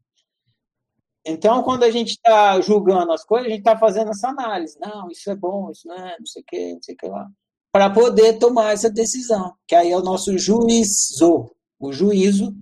Então, 1.24 1.62
quando 1.62 1.82
a 1.82 1.90
gente 1.90 2.10
está 2.12 2.60
julgando 2.60 3.12
as 3.12 3.24
coisas, 3.24 3.48
a 3.48 3.50
gente 3.50 3.58
está 3.58 3.76
fazendo 3.76 4.10
essa 4.10 4.28
análise. 4.28 4.78
Não, 4.80 5.10
isso 5.10 5.28
é 5.28 5.34
bom, 5.34 5.70
isso 5.70 5.86
não 5.86 5.96
é, 5.96 6.16
não 6.18 6.26
sei 6.26 6.42
o 6.42 6.44
que, 6.44 6.74
não 6.74 6.82
sei 6.82 6.94
o 6.94 6.98
que 6.98 7.08
lá 7.08 7.28
para 7.76 7.90
poder 7.90 8.38
tomar 8.38 8.72
essa 8.72 8.88
decisão, 8.88 9.54
que 9.68 9.74
aí 9.74 9.92
é 9.92 9.96
o 9.98 10.02
nosso 10.02 10.38
juízo. 10.38 11.54
O 11.78 11.92
juízo 11.92 12.56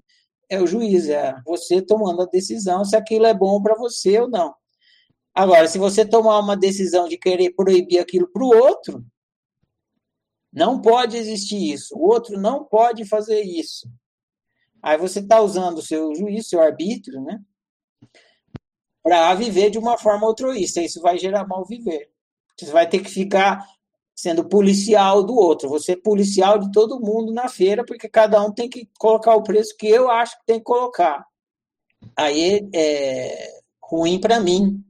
é 0.49 0.61
o 0.61 0.67
juiz, 0.67 1.09
é 1.09 1.41
você 1.47 1.81
tomando 1.81 2.23
a 2.23 2.27
decisão 2.27 2.85
se 2.85 2.97
aquilo 2.97 3.25
é 3.25 3.33
bom 3.33 3.63
para 3.63 3.77
você 3.77 4.19
ou 4.19 4.29
não. 4.29 4.53
Agora, 5.33 5.69
se 5.69 5.79
você 5.79 6.05
tomar 6.05 6.41
uma 6.41 6.57
decisão 6.57 7.09
de 7.09 7.17
querer 7.17 7.53
proibir 7.53 8.01
aquilo 8.01 8.27
para 8.27 8.43
o 8.43 8.49
outro, 8.49 9.07
não 10.53 10.81
pode 10.83 11.17
existir 11.17 11.73
isso. 11.73 11.97
O 11.97 12.09
outro 12.09 12.37
não 12.37 12.65
pode 12.65 13.05
fazer 13.05 13.41
isso. 13.41 13.89
Aí 14.83 14.99
você 14.99 15.21
está 15.21 15.41
usando 15.41 15.79
o 15.79 15.83
seu 15.83 16.13
juízo, 16.17 16.49
seu 16.49 16.61
arbítrio, 16.61 17.23
né? 17.23 17.41
Para 19.01 19.33
viver 19.37 19.71
de 19.71 19.79
uma 19.79 19.97
forma 19.97 20.27
altruísta. 20.27 20.83
Isso 20.83 21.01
vai 21.01 21.19
gerar 21.19 21.47
mal 21.47 21.65
viver. 21.65 22.11
Você 22.59 22.73
vai 22.73 22.89
ter 22.89 22.99
que 22.99 23.11
ficar 23.11 23.65
sendo 24.15 24.49
policial 24.49 25.23
do 25.23 25.35
outro. 25.35 25.69
Você 25.69 25.93
é 25.93 25.97
policial 25.97 26.59
de 26.59 26.71
todo 26.71 27.01
mundo 27.01 27.33
na 27.33 27.49
feira, 27.49 27.85
porque 27.85 28.09
cada 28.09 28.41
um 28.43 28.53
tem 28.53 28.69
que 28.69 28.89
colocar 28.99 29.35
o 29.35 29.43
preço 29.43 29.77
que 29.77 29.89
eu 29.89 30.11
acho 30.11 30.39
que 30.39 30.47
tem 30.47 30.59
que 30.59 30.65
colocar. 30.65 31.27
Aí 32.17 32.69
é 32.75 33.49
ruim 33.83 34.21
para 34.21 34.41
mim, 34.41 34.83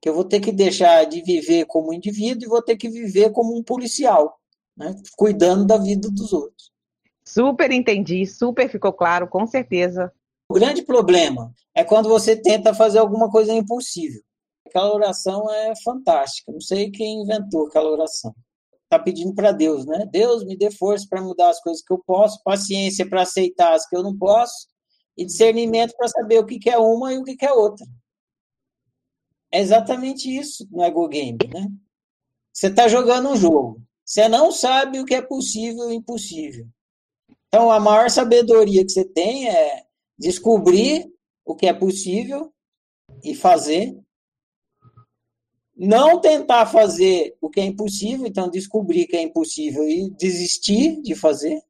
que 0.00 0.08
eu 0.08 0.14
vou 0.14 0.24
ter 0.24 0.40
que 0.40 0.52
deixar 0.52 1.04
de 1.04 1.22
viver 1.22 1.66
como 1.66 1.92
indivíduo 1.92 2.44
e 2.44 2.48
vou 2.48 2.62
ter 2.62 2.76
que 2.76 2.88
viver 2.88 3.30
como 3.30 3.56
um 3.56 3.62
policial, 3.62 4.38
né? 4.76 4.94
cuidando 5.16 5.66
da 5.66 5.76
vida 5.76 6.08
dos 6.10 6.32
outros. 6.32 6.72
Super 7.24 7.70
entendi, 7.70 8.26
super 8.26 8.68
ficou 8.68 8.92
claro, 8.92 9.26
com 9.28 9.46
certeza. 9.46 10.12
O 10.48 10.54
grande 10.54 10.82
problema 10.82 11.54
é 11.74 11.82
quando 11.82 12.08
você 12.08 12.36
tenta 12.36 12.74
fazer 12.74 12.98
alguma 12.98 13.30
coisa 13.30 13.52
impossível. 13.52 14.20
Aquela 14.66 14.94
oração 14.94 15.50
é 15.50 15.72
fantástica. 15.82 16.52
Não 16.52 16.60
sei 16.60 16.90
quem 16.90 17.22
inventou 17.22 17.66
aquela 17.66 17.90
oração. 17.90 18.34
Está 18.94 19.02
pedindo 19.02 19.34
para 19.34 19.50
Deus, 19.50 19.84
né? 19.84 20.06
Deus 20.08 20.44
me 20.44 20.56
dê 20.56 20.70
força 20.70 21.04
para 21.10 21.20
mudar 21.20 21.48
as 21.48 21.60
coisas 21.60 21.82
que 21.82 21.92
eu 21.92 22.00
posso, 22.06 22.40
paciência 22.44 23.08
para 23.08 23.22
aceitar 23.22 23.74
as 23.74 23.88
que 23.88 23.96
eu 23.96 24.04
não 24.04 24.16
posso 24.16 24.68
e 25.16 25.24
discernimento 25.24 25.96
para 25.96 26.06
saber 26.06 26.38
o 26.38 26.46
que 26.46 26.70
é 26.70 26.78
uma 26.78 27.12
e 27.12 27.18
o 27.18 27.24
que 27.24 27.44
é 27.44 27.52
outra. 27.52 27.84
É 29.50 29.60
exatamente 29.60 30.32
isso 30.32 30.64
no 30.70 30.84
Ego 30.84 31.08
Game, 31.08 31.38
né? 31.52 31.66
Você 32.52 32.68
está 32.68 32.86
jogando 32.86 33.30
um 33.30 33.36
jogo. 33.36 33.82
Você 34.04 34.28
não 34.28 34.52
sabe 34.52 35.00
o 35.00 35.04
que 35.04 35.16
é 35.16 35.22
possível 35.22 35.90
e 35.90 35.96
impossível. 35.96 36.64
Então, 37.48 37.72
a 37.72 37.80
maior 37.80 38.08
sabedoria 38.10 38.84
que 38.84 38.92
você 38.92 39.04
tem 39.04 39.48
é 39.48 39.84
descobrir 40.16 41.12
o 41.44 41.56
que 41.56 41.66
é 41.66 41.72
possível 41.72 42.54
e 43.24 43.34
fazer. 43.34 44.00
Não 45.76 46.20
tentar 46.20 46.66
fazer 46.66 47.36
o 47.40 47.50
que 47.50 47.60
é 47.60 47.64
impossível, 47.64 48.26
então 48.26 48.48
descobrir 48.48 49.06
que 49.06 49.16
é 49.16 49.22
impossível 49.22 49.88
e 49.88 50.10
desistir 50.10 51.00
de 51.02 51.14
fazer. 51.14 51.60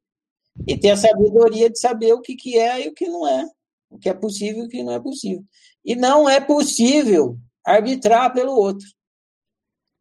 E 0.69 0.77
ter 0.77 0.91
a 0.91 0.97
sabedoria 0.97 1.69
de 1.69 1.79
saber 1.79 2.13
o 2.13 2.21
que, 2.21 2.37
que 2.37 2.59
é 2.59 2.85
e 2.85 2.89
o 2.89 2.95
que 2.95 3.09
não 3.09 3.27
é. 3.27 3.49
O 3.91 3.99
que 3.99 4.09
é 4.09 4.15
possível 4.15 4.65
e 4.65 4.67
o 4.67 4.69
que 4.69 4.83
não 4.83 4.93
é 4.93 5.01
possível. 5.01 5.43
E 5.85 5.97
não 5.97 6.29
é 6.29 6.41
possível 6.41 7.37
arbitrar 7.65 8.33
pelo 8.33 8.53
outro. 8.53 8.87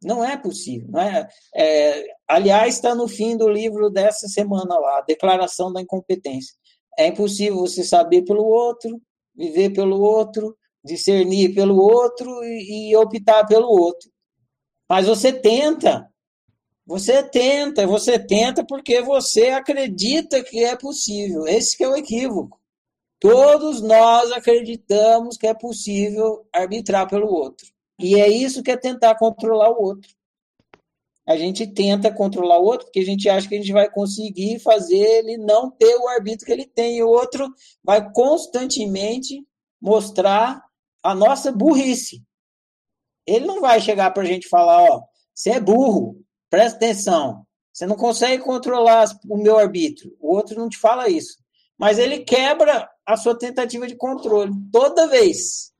Não 0.02 0.22
é 0.22 0.36
possível. 0.36 0.86
Não 0.90 1.00
é, 1.00 1.28
é 1.54 2.06
aliás, 2.28 2.74
está 2.74 2.94
no 2.94 3.08
fim 3.08 3.36
do 3.36 3.48
livro 3.48 3.88
dessa 3.90 4.28
semana 4.28 4.78
lá, 4.78 5.00
Declaração 5.00 5.72
da 5.72 5.80
Incompetência. 5.80 6.54
É 6.98 7.06
impossível 7.06 7.56
você 7.56 7.82
saber 7.82 8.22
pelo 8.22 8.44
outro, 8.44 9.00
viver 9.34 9.70
pelo 9.70 10.00
outro, 10.00 10.56
discernir 10.84 11.54
pelo 11.54 11.76
outro 11.76 12.28
e, 12.44 12.90
e 12.90 12.96
optar 12.96 13.46
pelo 13.46 13.68
outro. 13.68 14.10
Mas 14.88 15.06
você 15.06 15.32
tenta. 15.32 16.08
Você 16.86 17.22
tenta, 17.22 17.86
você 17.86 18.18
tenta 18.18 18.64
porque 18.64 19.00
você 19.00 19.48
acredita 19.48 20.44
que 20.44 20.62
é 20.62 20.76
possível. 20.76 21.46
Esse 21.46 21.82
é 21.82 21.88
o 21.88 21.96
equívoco. 21.96 22.60
Todos 23.18 23.80
nós 23.80 24.30
acreditamos 24.32 25.38
que 25.38 25.46
é 25.46 25.54
possível 25.54 26.46
arbitrar 26.52 27.08
pelo 27.08 27.26
outro. 27.26 27.66
E 27.98 28.20
é 28.20 28.28
isso 28.28 28.62
que 28.62 28.70
é 28.70 28.76
tentar 28.76 29.14
controlar 29.14 29.70
o 29.70 29.82
outro. 29.82 30.10
A 31.26 31.38
gente 31.38 31.66
tenta 31.66 32.12
controlar 32.12 32.58
o 32.58 32.64
outro 32.64 32.86
porque 32.86 33.00
a 33.00 33.04
gente 33.04 33.30
acha 33.30 33.48
que 33.48 33.54
a 33.54 33.58
gente 33.58 33.72
vai 33.72 33.90
conseguir 33.90 34.58
fazer 34.58 34.98
ele 34.98 35.38
não 35.38 35.70
ter 35.70 35.96
o 35.96 36.08
arbítrio 36.08 36.44
que 36.44 36.52
ele 36.52 36.66
tem. 36.66 36.98
E 36.98 37.02
o 37.02 37.08
outro 37.08 37.50
vai 37.82 38.12
constantemente 38.12 39.42
mostrar 39.80 40.63
a 41.04 41.14
nossa 41.14 41.52
burrice. 41.52 42.24
Ele 43.26 43.46
não 43.46 43.60
vai 43.60 43.80
chegar 43.80 44.10
para 44.10 44.22
a 44.22 44.26
gente 44.26 44.48
falar: 44.48 44.82
ó, 44.82 45.04
você 45.34 45.50
é 45.50 45.60
burro, 45.60 46.20
presta 46.48 46.76
atenção, 46.76 47.46
você 47.72 47.86
não 47.86 47.96
consegue 47.96 48.42
controlar 48.42 49.06
o 49.28 49.36
meu 49.36 49.58
arbítrio. 49.58 50.16
O 50.18 50.34
outro 50.34 50.58
não 50.58 50.68
te 50.68 50.78
fala 50.78 51.08
isso. 51.08 51.38
Mas 51.76 51.98
ele 51.98 52.20
quebra 52.20 52.88
a 53.04 53.16
sua 53.16 53.36
tentativa 53.36 53.86
de 53.86 53.96
controle 53.96 54.52
toda 54.72 55.08
vez. 55.08 55.72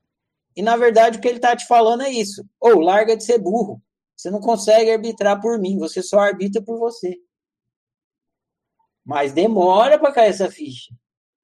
E 0.55 0.61
na 0.61 0.77
verdade 0.77 1.17
o 1.17 1.21
que 1.21 1.27
ele 1.27 1.37
está 1.37 1.55
te 1.55 1.65
falando 1.65 2.03
é 2.03 2.09
isso. 2.09 2.45
Ou 2.59 2.75
oh, 2.75 2.79
larga 2.81 3.15
de 3.15 3.23
ser 3.23 3.39
burro. 3.39 3.81
Você 4.15 4.29
não 4.29 4.39
consegue 4.39 4.91
arbitrar 4.91 5.41
por 5.41 5.59
mim, 5.59 5.77
você 5.77 6.01
só 6.01 6.19
arbitra 6.19 6.61
por 6.61 6.77
você. 6.77 7.17
Mas 9.03 9.33
demora 9.33 9.99
para 9.99 10.11
cair 10.11 10.29
essa 10.29 10.49
ficha. 10.49 10.93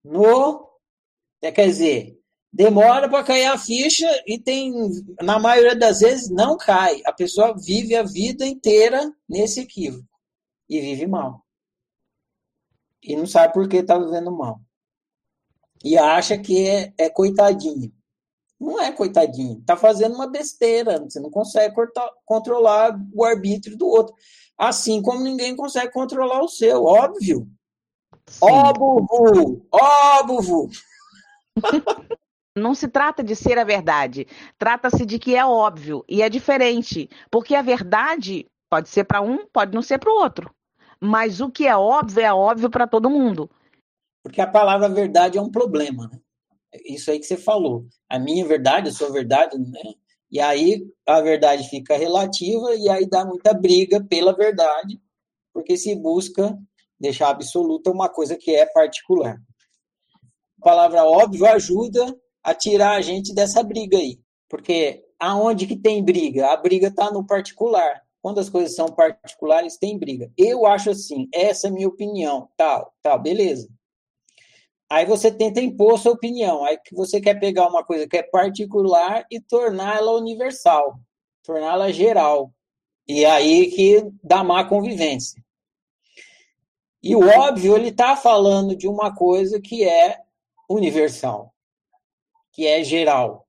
No, 0.04 0.68
quer 1.42 1.54
dizer, 1.54 2.21
demora 2.52 3.08
para 3.08 3.24
cair 3.24 3.46
a 3.46 3.58
ficha 3.58 4.08
e 4.28 4.38
tem, 4.38 4.74
na 5.22 5.40
maioria 5.40 5.76
das 5.76 6.00
vezes, 6.00 6.30
não 6.30 6.58
cai. 6.58 7.02
A 7.06 7.14
pessoa 7.14 7.56
vive 7.58 7.96
a 7.96 8.04
vida 8.04 8.46
inteira 8.46 9.14
nesse 9.28 9.62
equívoco 9.62 10.08
e 10.70 10.82
vive 10.82 11.08
mal. 11.08 11.46
E 13.02 13.16
não 13.16 13.26
sabe 13.26 13.54
por 13.54 13.68
que 13.68 13.78
está 13.78 13.98
vivendo 13.98 14.32
mal. 14.32 14.60
E 15.84 15.98
acha 15.98 16.38
que 16.38 16.68
é, 16.68 16.94
é 16.98 17.10
coitadinho. 17.10 17.92
Não 18.60 18.80
é 18.80 18.92
coitadinho, 18.92 19.58
está 19.58 19.76
fazendo 19.76 20.14
uma 20.14 20.28
besteira, 20.28 21.00
você 21.00 21.20
não 21.20 21.32
consegue 21.32 21.74
cortar, 21.74 22.08
controlar 22.24 22.96
o 23.12 23.26
arbítrio 23.26 23.76
do 23.76 23.88
outro. 23.88 24.14
Assim 24.56 25.02
como 25.02 25.24
ninguém 25.24 25.56
consegue 25.56 25.92
controlar 25.92 26.44
o 26.44 26.48
seu, 26.48 26.86
óbvio. 26.86 27.48
Ó, 29.72 30.24
bubu! 30.24 30.70
Não 32.56 32.76
se 32.76 32.88
trata 32.88 33.24
de 33.24 33.36
ser 33.36 33.58
a 33.58 33.64
verdade, 33.64 34.28
trata-se 34.58 35.06
de 35.06 35.18
que 35.18 35.36
é 35.36 35.46
óbvio 35.46 36.04
e 36.08 36.22
é 36.22 36.30
diferente, 36.30 37.10
porque 37.30 37.56
a 37.56 37.62
verdade 37.62 38.46
pode 38.70 38.90
ser 38.90 39.06
para 39.06 39.22
um, 39.22 39.46
pode 39.48 39.74
não 39.74 39.82
ser 39.82 39.98
para 40.00 40.12
o 40.12 40.16
outro. 40.16 40.54
Mas 41.00 41.40
o 41.40 41.50
que 41.50 41.66
é 41.66 41.76
óbvio 41.76 42.22
é 42.22 42.34
óbvio 42.34 42.70
para 42.70 42.86
todo 42.86 43.10
mundo. 43.10 43.50
Porque 44.24 44.42
a 44.42 44.48
palavra 44.48 44.90
verdade 44.90 45.38
é 45.38 45.42
um 45.42 45.50
problema, 45.50 46.08
né? 46.08 46.20
isso 46.86 47.12
aí 47.12 47.20
que 47.20 47.26
você 47.26 47.38
falou. 47.38 47.86
A 48.10 48.18
minha 48.18 48.46
verdade, 48.46 48.90
a 48.90 48.94
sua 48.94 49.12
verdade, 49.12 49.58
né? 49.58 49.94
E 50.32 50.40
aí 50.40 50.88
a 51.06 51.20
verdade 51.20 51.68
fica 51.70 51.98
relativa 51.98 52.74
e 52.76 52.90
aí 52.90 53.06
dá 53.06 53.26
muita 53.26 53.54
briga 53.54 54.04
pela 54.04 54.34
verdade, 54.34 55.02
porque 55.54 55.76
se 55.76 55.94
busca 55.96 56.58
deixar 57.00 57.30
absoluta 57.30 57.92
uma 57.92 58.08
coisa 58.08 58.38
que 58.38 58.56
é 58.56 58.66
particular. 58.66 59.36
A 60.60 60.64
palavra 60.64 61.04
óbvio 61.04 61.46
ajuda 61.48 62.16
a 62.44 62.54
tirar 62.54 62.92
a 62.92 63.02
gente 63.02 63.34
dessa 63.34 63.62
briga 63.64 63.98
aí, 63.98 64.20
porque 64.50 65.06
aonde 65.20 65.68
que 65.68 65.76
tem 65.76 66.04
briga? 66.04 66.48
A 66.52 66.58
briga 66.58 66.88
está 66.88 67.12
no 67.12 67.26
particular. 67.26 68.02
Quando 68.22 68.40
as 68.40 68.50
coisas 68.50 68.76
são 68.76 68.88
particulares, 68.88 69.78
tem 69.78 69.98
briga. 69.98 70.32
Eu 70.38 70.66
acho 70.66 70.92
assim, 70.92 71.28
essa 71.34 71.68
é 71.68 71.70
a 71.70 71.74
minha 71.74 71.88
opinião, 71.88 72.50
tal, 72.56 72.94
tal, 73.02 73.20
beleza. 73.20 73.68
Aí 74.92 75.06
você 75.06 75.32
tenta 75.32 75.62
impor 75.62 75.98
sua 75.98 76.12
opinião. 76.12 76.66
Aí 76.66 76.78
que 76.78 76.94
você 76.94 77.22
quer 77.22 77.40
pegar 77.40 77.68
uma 77.68 77.84
coisa 77.84 78.08
que 78.08 78.18
é 78.18 78.24
particular 78.24 79.26
e 79.32 79.40
torná-la 79.40 80.12
universal, 80.12 81.00
torná-la 81.44 81.92
geral. 81.92 82.54
E 83.08 83.26
aí 83.26 83.72
que 83.72 84.06
dá 84.22 84.44
má 84.44 84.66
convivência. 84.66 85.42
E 87.02 87.16
o 87.16 87.26
óbvio, 87.26 87.76
ele 87.76 87.88
está 87.88 88.16
falando 88.16 88.76
de 88.76 88.88
uma 88.88 89.16
coisa 89.16 89.60
que 89.60 89.84
é 89.84 90.20
universal, 90.70 91.54
que 92.52 92.68
é 92.68 92.84
geral. 92.84 93.48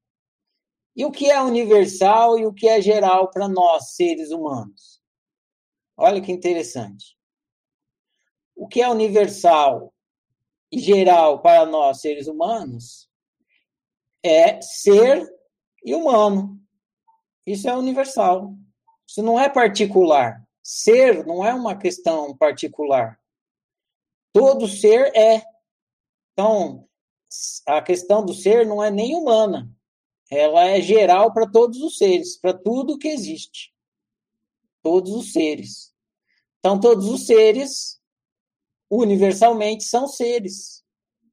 E 0.94 1.04
o 1.04 1.10
que 1.10 1.30
é 1.30 1.40
universal 1.40 2.38
e 2.38 2.46
o 2.46 2.52
que 2.52 2.68
é 2.68 2.80
geral 2.80 3.30
para 3.30 3.48
nós, 3.48 3.94
seres 3.94 4.30
humanos? 4.30 5.02
Olha 5.96 6.20
que 6.20 6.30
interessante. 6.30 7.16
O 8.54 8.68
que 8.68 8.82
é 8.82 8.88
universal 8.88 9.92
e 10.70 10.78
geral 10.78 11.40
para 11.40 11.64
nós, 11.66 12.00
seres 12.00 12.26
humanos, 12.26 13.10
é 14.22 14.60
ser 14.60 15.28
e 15.84 15.94
humano. 15.94 16.60
Isso 17.46 17.68
é 17.68 17.76
universal. 17.76 18.54
Isso 19.06 19.22
não 19.22 19.38
é 19.38 19.48
particular. 19.48 20.42
Ser 20.62 21.26
não 21.26 21.44
é 21.44 21.52
uma 21.52 21.76
questão 21.76 22.36
particular. 22.36 23.18
Todo 24.32 24.68
ser 24.68 25.12
é. 25.16 25.42
Então, 26.32 26.88
a 27.66 27.80
questão 27.82 28.24
do 28.24 28.34
ser 28.34 28.66
não 28.66 28.82
é 28.82 28.90
nem 28.90 29.14
humana. 29.14 29.70
Ela 30.30 30.66
é 30.68 30.80
geral 30.80 31.32
para 31.32 31.50
todos 31.50 31.80
os 31.80 31.98
seres, 31.98 32.38
para 32.38 32.54
tudo 32.54 32.98
que 32.98 33.08
existe. 33.08 33.72
Todos 34.82 35.12
os 35.12 35.32
seres. 35.32 35.92
Então, 36.58 36.80
todos 36.80 37.06
os 37.06 37.26
seres 37.26 38.00
universalmente 38.90 39.84
são 39.84 40.06
seres. 40.06 40.82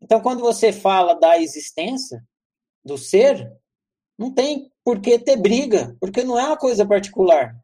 Então, 0.01 0.21
quando 0.21 0.41
você 0.41 0.71
fala 0.71 1.13
da 1.13 1.39
existência 1.41 2.25
do 2.83 2.97
ser, 2.97 3.51
não 4.17 4.33
tem 4.33 4.71
por 4.83 4.99
que 4.99 5.19
ter 5.19 5.37
briga, 5.37 5.95
porque 5.99 6.23
não 6.23 6.39
é 6.39 6.45
uma 6.45 6.57
coisa 6.57 6.85
particular. 6.85 7.55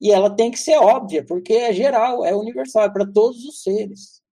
E 0.00 0.10
ela 0.10 0.34
tem 0.34 0.50
que 0.50 0.58
ser 0.58 0.76
óbvia, 0.76 1.24
porque 1.24 1.52
é 1.52 1.72
geral, 1.72 2.24
é 2.24 2.34
universal, 2.34 2.84
é 2.84 2.90
para 2.90 3.10
todos 3.10 3.44
os 3.44 3.62
seres. 3.62 4.22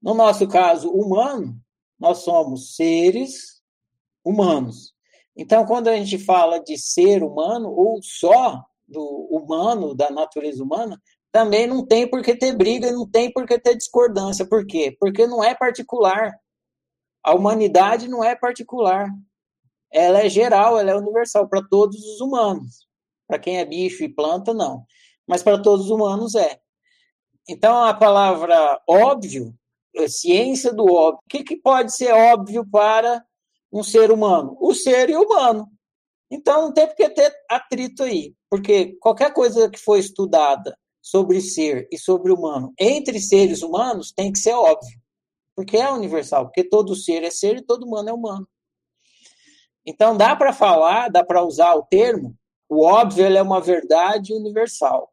No 0.00 0.14
nosso 0.14 0.46
caso 0.46 0.90
humano, 0.90 1.58
nós 1.98 2.18
somos 2.18 2.74
seres 2.76 3.62
humanos. 4.24 4.94
Então, 5.36 5.66
quando 5.66 5.88
a 5.88 5.96
gente 5.96 6.18
fala 6.18 6.58
de 6.58 6.78
ser 6.78 7.22
humano, 7.22 7.70
ou 7.70 8.00
só 8.02 8.64
do 8.86 9.02
humano, 9.30 9.94
da 9.94 10.10
natureza 10.10 10.62
humana, 10.62 11.00
também 11.32 11.66
não 11.66 11.84
tem 11.84 12.08
por 12.08 12.22
que 12.22 12.36
ter 12.36 12.56
briga, 12.56 12.92
não 12.92 13.08
tem 13.10 13.32
por 13.32 13.44
que 13.46 13.58
ter 13.58 13.76
discordância. 13.76 14.46
Por 14.46 14.64
quê? 14.64 14.96
Porque 15.00 15.26
não 15.26 15.42
é 15.42 15.54
particular. 15.54 16.32
A 17.24 17.34
humanidade 17.34 18.06
não 18.06 18.22
é 18.22 18.36
particular. 18.36 19.08
Ela 19.90 20.20
é 20.20 20.28
geral, 20.28 20.78
ela 20.78 20.92
é 20.92 20.96
universal 20.96 21.48
para 21.48 21.62
todos 21.62 21.96
os 21.96 22.20
humanos. 22.20 22.86
Para 23.26 23.38
quem 23.38 23.58
é 23.58 23.64
bicho 23.64 24.04
e 24.04 24.08
planta, 24.08 24.54
não. 24.54 24.84
Mas 25.26 25.42
para 25.42 25.60
todos 25.60 25.86
os 25.86 25.90
humanos 25.90 26.34
é. 26.36 26.60
Então, 27.48 27.82
a 27.82 27.92
palavra 27.92 28.80
óbvio, 28.88 29.52
ciência 30.08 30.72
do 30.72 30.84
óbvio, 30.84 31.20
o 31.24 31.28
que, 31.28 31.42
que 31.42 31.56
pode 31.56 31.94
ser 31.94 32.12
óbvio 32.12 32.66
para 32.70 33.24
um 33.72 33.82
ser 33.82 34.10
humano? 34.10 34.56
O 34.60 34.74
ser 34.74 35.10
e 35.10 35.16
o 35.16 35.22
humano. 35.22 35.68
Então, 36.30 36.62
não 36.62 36.72
tem 36.72 36.86
por 36.86 36.96
que 36.96 37.08
ter 37.10 37.32
atrito 37.48 38.02
aí, 38.02 38.34
porque 38.50 38.96
qualquer 39.00 39.32
coisa 39.32 39.70
que 39.70 39.78
for 39.78 39.98
estudada 39.98 40.76
sobre 41.00 41.40
ser 41.40 41.86
e 41.92 41.98
sobre 41.98 42.32
humano 42.32 42.72
entre 42.80 43.20
seres 43.20 43.62
humanos 43.62 44.10
tem 44.10 44.32
que 44.32 44.38
ser 44.38 44.54
óbvio, 44.54 44.98
porque 45.54 45.76
é 45.76 45.90
universal, 45.90 46.46
porque 46.46 46.64
todo 46.64 46.96
ser 46.96 47.22
é 47.22 47.30
ser 47.30 47.58
e 47.58 47.62
todo 47.62 47.84
humano 47.84 48.08
é 48.08 48.12
humano. 48.12 48.48
Então, 49.86 50.16
dá 50.16 50.34
para 50.34 50.52
falar, 50.52 51.10
dá 51.10 51.22
para 51.22 51.44
usar 51.44 51.74
o 51.74 51.82
termo, 51.82 52.34
o 52.68 52.84
óbvio 52.84 53.26
é 53.26 53.42
uma 53.42 53.60
verdade 53.60 54.32
universal. 54.32 55.10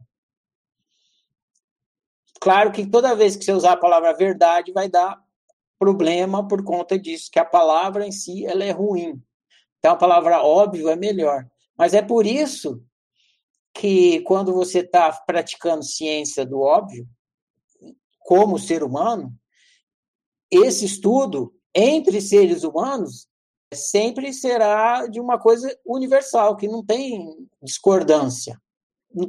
Claro 2.41 2.71
que 2.71 2.87
toda 2.87 3.15
vez 3.15 3.35
que 3.35 3.45
você 3.45 3.53
usar 3.53 3.73
a 3.73 3.77
palavra 3.77 4.17
verdade, 4.17 4.71
vai 4.71 4.89
dar 4.89 5.23
problema 5.77 6.47
por 6.47 6.63
conta 6.63 6.97
disso, 6.97 7.29
que 7.31 7.37
a 7.37 7.45
palavra 7.45 8.05
em 8.05 8.11
si 8.11 8.45
ela 8.47 8.63
é 8.63 8.71
ruim. 8.71 9.21
Então, 9.77 9.91
a 9.91 9.95
palavra 9.95 10.43
óbvio 10.43 10.89
é 10.89 10.95
melhor. 10.95 11.47
Mas 11.77 11.93
é 11.93 12.01
por 12.01 12.25
isso 12.25 12.83
que, 13.73 14.21
quando 14.21 14.53
você 14.53 14.79
está 14.79 15.11
praticando 15.11 15.83
ciência 15.83 16.43
do 16.43 16.59
óbvio, 16.61 17.07
como 18.19 18.57
ser 18.57 18.83
humano, 18.83 19.31
esse 20.49 20.85
estudo 20.85 21.53
entre 21.75 22.21
seres 22.21 22.63
humanos 22.63 23.27
sempre 23.71 24.33
será 24.33 25.05
de 25.05 25.19
uma 25.19 25.39
coisa 25.39 25.75
universal, 25.85 26.57
que 26.57 26.67
não 26.67 26.83
tem 26.83 27.47
discordância. 27.61 28.59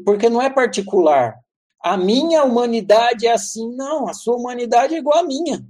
Porque 0.05 0.31
não 0.31 0.41
é 0.41 0.49
particular. 0.49 1.42
A 1.83 1.97
minha 1.97 2.45
humanidade 2.45 3.27
é 3.27 3.33
assim, 3.33 3.75
não, 3.75 4.09
a 4.09 4.15
sua 4.15 4.37
humanidade 4.37 4.95
é 4.95 4.99
igual 4.99 5.19
à 5.19 5.23
minha. 5.25 5.67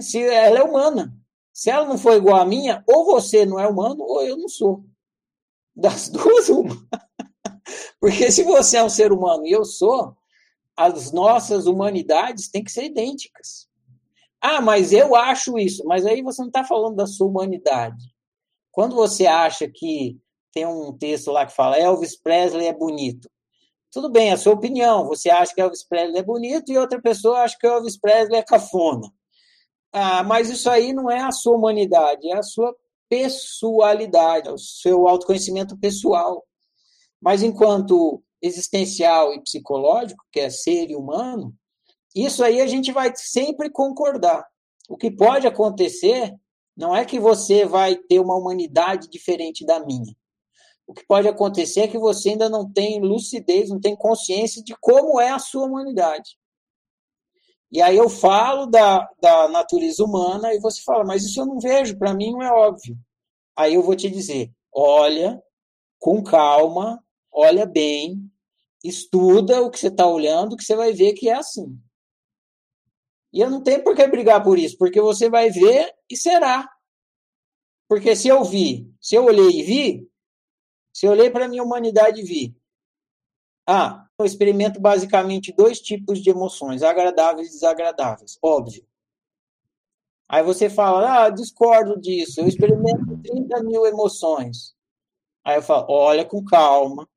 Se 0.00 0.22
ela 0.22 0.58
é 0.58 0.62
humana. 0.62 1.16
Se 1.52 1.70
ela 1.70 1.86
não 1.86 1.96
for 1.96 2.14
igual 2.14 2.40
à 2.40 2.44
minha, 2.44 2.82
ou 2.86 3.06
você 3.06 3.46
não 3.46 3.58
é 3.58 3.66
humano, 3.66 4.02
ou 4.02 4.22
eu 4.22 4.36
não 4.36 4.48
sou. 4.48 4.84
Das 5.74 6.08
duas, 6.10 6.48
uma. 6.48 6.76
Porque 8.00 8.30
se 8.30 8.42
você 8.42 8.76
é 8.76 8.84
um 8.84 8.88
ser 8.88 9.12
humano 9.12 9.46
e 9.46 9.52
eu 9.52 9.64
sou, 9.64 10.16
as 10.76 11.12
nossas 11.12 11.66
humanidades 11.66 12.48
têm 12.48 12.62
que 12.62 12.72
ser 12.72 12.84
idênticas. 12.84 13.68
Ah, 14.40 14.60
mas 14.60 14.92
eu 14.92 15.14
acho 15.14 15.58
isso. 15.58 15.84
Mas 15.86 16.04
aí 16.04 16.20
você 16.20 16.42
não 16.42 16.48
está 16.48 16.64
falando 16.64 16.96
da 16.96 17.06
sua 17.06 17.28
humanidade. 17.28 18.04
Quando 18.70 18.94
você 18.94 19.26
acha 19.26 19.68
que 19.68 20.18
tem 20.52 20.66
um 20.66 20.92
texto 20.92 21.30
lá 21.30 21.46
que 21.46 21.54
fala 21.54 21.78
Elvis 21.78 22.16
Presley 22.16 22.66
é 22.66 22.72
bonito. 22.72 23.30
Tudo 23.94 24.10
bem, 24.10 24.32
a 24.32 24.36
sua 24.36 24.54
opinião. 24.54 25.06
Você 25.06 25.30
acha 25.30 25.54
que 25.54 25.60
Elvis 25.60 25.84
Presley 25.84 26.18
é 26.18 26.22
bonito 26.24 26.72
e 26.72 26.76
outra 26.76 27.00
pessoa 27.00 27.42
acha 27.42 27.56
que 27.56 27.64
Elvis 27.64 27.96
Presley 27.96 28.40
é 28.40 28.42
cafona. 28.42 29.08
Ah, 29.92 30.24
mas 30.24 30.50
isso 30.50 30.68
aí 30.68 30.92
não 30.92 31.08
é 31.08 31.20
a 31.20 31.30
sua 31.30 31.56
humanidade, 31.56 32.28
é 32.28 32.36
a 32.36 32.42
sua 32.42 32.74
pessoalidade, 33.08 34.48
é 34.48 34.52
o 34.52 34.58
seu 34.58 35.06
autoconhecimento 35.06 35.78
pessoal. 35.78 36.44
Mas 37.22 37.44
enquanto 37.44 38.20
existencial 38.42 39.32
e 39.32 39.40
psicológico, 39.40 40.24
que 40.32 40.40
é 40.40 40.50
ser 40.50 40.92
humano, 40.96 41.54
isso 42.16 42.42
aí 42.42 42.60
a 42.60 42.66
gente 42.66 42.90
vai 42.90 43.12
sempre 43.14 43.70
concordar. 43.70 44.44
O 44.88 44.96
que 44.96 45.08
pode 45.08 45.46
acontecer 45.46 46.34
não 46.76 46.96
é 46.96 47.04
que 47.04 47.20
você 47.20 47.64
vai 47.64 47.94
ter 47.94 48.18
uma 48.18 48.34
humanidade 48.34 49.08
diferente 49.08 49.64
da 49.64 49.78
minha. 49.86 50.12
O 50.86 50.92
que 50.92 51.06
pode 51.06 51.26
acontecer 51.26 51.80
é 51.80 51.88
que 51.88 51.98
você 51.98 52.30
ainda 52.30 52.48
não 52.48 52.70
tem 52.70 53.00
lucidez, 53.00 53.70
não 53.70 53.80
tem 53.80 53.96
consciência 53.96 54.62
de 54.62 54.74
como 54.80 55.20
é 55.20 55.30
a 55.30 55.38
sua 55.38 55.64
humanidade. 55.64 56.36
E 57.72 57.80
aí 57.82 57.96
eu 57.96 58.08
falo 58.08 58.66
da, 58.66 59.08
da 59.20 59.48
natureza 59.48 60.04
humana 60.04 60.54
e 60.54 60.60
você 60.60 60.82
fala, 60.82 61.04
mas 61.04 61.24
isso 61.24 61.40
eu 61.40 61.46
não 61.46 61.58
vejo, 61.58 61.98
para 61.98 62.14
mim 62.14 62.32
não 62.32 62.42
é 62.42 62.52
óbvio. 62.52 62.96
Aí 63.56 63.74
eu 63.74 63.82
vou 63.82 63.96
te 63.96 64.10
dizer, 64.10 64.52
olha 64.72 65.42
com 65.98 66.22
calma, 66.22 67.02
olha 67.32 67.66
bem, 67.66 68.30
estuda 68.84 69.62
o 69.62 69.70
que 69.70 69.78
você 69.78 69.88
está 69.88 70.06
olhando, 70.06 70.56
que 70.56 70.62
você 70.62 70.76
vai 70.76 70.92
ver 70.92 71.14
que 71.14 71.28
é 71.28 71.34
assim. 71.34 71.78
E 73.32 73.40
eu 73.40 73.50
não 73.50 73.62
tenho 73.62 73.82
por 73.82 73.96
que 73.96 74.06
brigar 74.06 74.44
por 74.44 74.58
isso, 74.58 74.76
porque 74.78 75.00
você 75.00 75.28
vai 75.28 75.50
ver 75.50 75.92
e 76.08 76.16
será. 76.16 76.68
Porque 77.88 78.14
se 78.14 78.28
eu 78.28 78.44
vi, 78.44 78.88
se 79.00 79.16
eu 79.16 79.24
olhei 79.24 79.60
e 79.60 79.62
vi, 79.62 80.08
se 80.94 81.06
eu 81.06 81.10
olhei 81.10 81.28
para 81.28 81.46
a 81.46 81.48
minha 81.48 81.62
humanidade 81.64 82.20
e 82.20 82.24
vi, 82.24 82.56
ah, 83.66 84.06
eu 84.16 84.24
experimento 84.24 84.80
basicamente 84.80 85.52
dois 85.52 85.80
tipos 85.80 86.22
de 86.22 86.30
emoções, 86.30 86.84
agradáveis 86.84 87.48
e 87.48 87.52
desagradáveis, 87.52 88.38
óbvio. 88.40 88.86
Aí 90.28 90.42
você 90.42 90.70
fala, 90.70 91.24
ah, 91.24 91.30
discordo 91.30 92.00
disso, 92.00 92.40
eu 92.40 92.46
experimento 92.46 93.18
30 93.22 93.62
mil 93.64 93.84
emoções. 93.84 94.74
Aí 95.44 95.56
eu 95.56 95.62
falo, 95.62 95.86
olha 95.88 96.24
com 96.24 96.44
calma, 96.44 97.08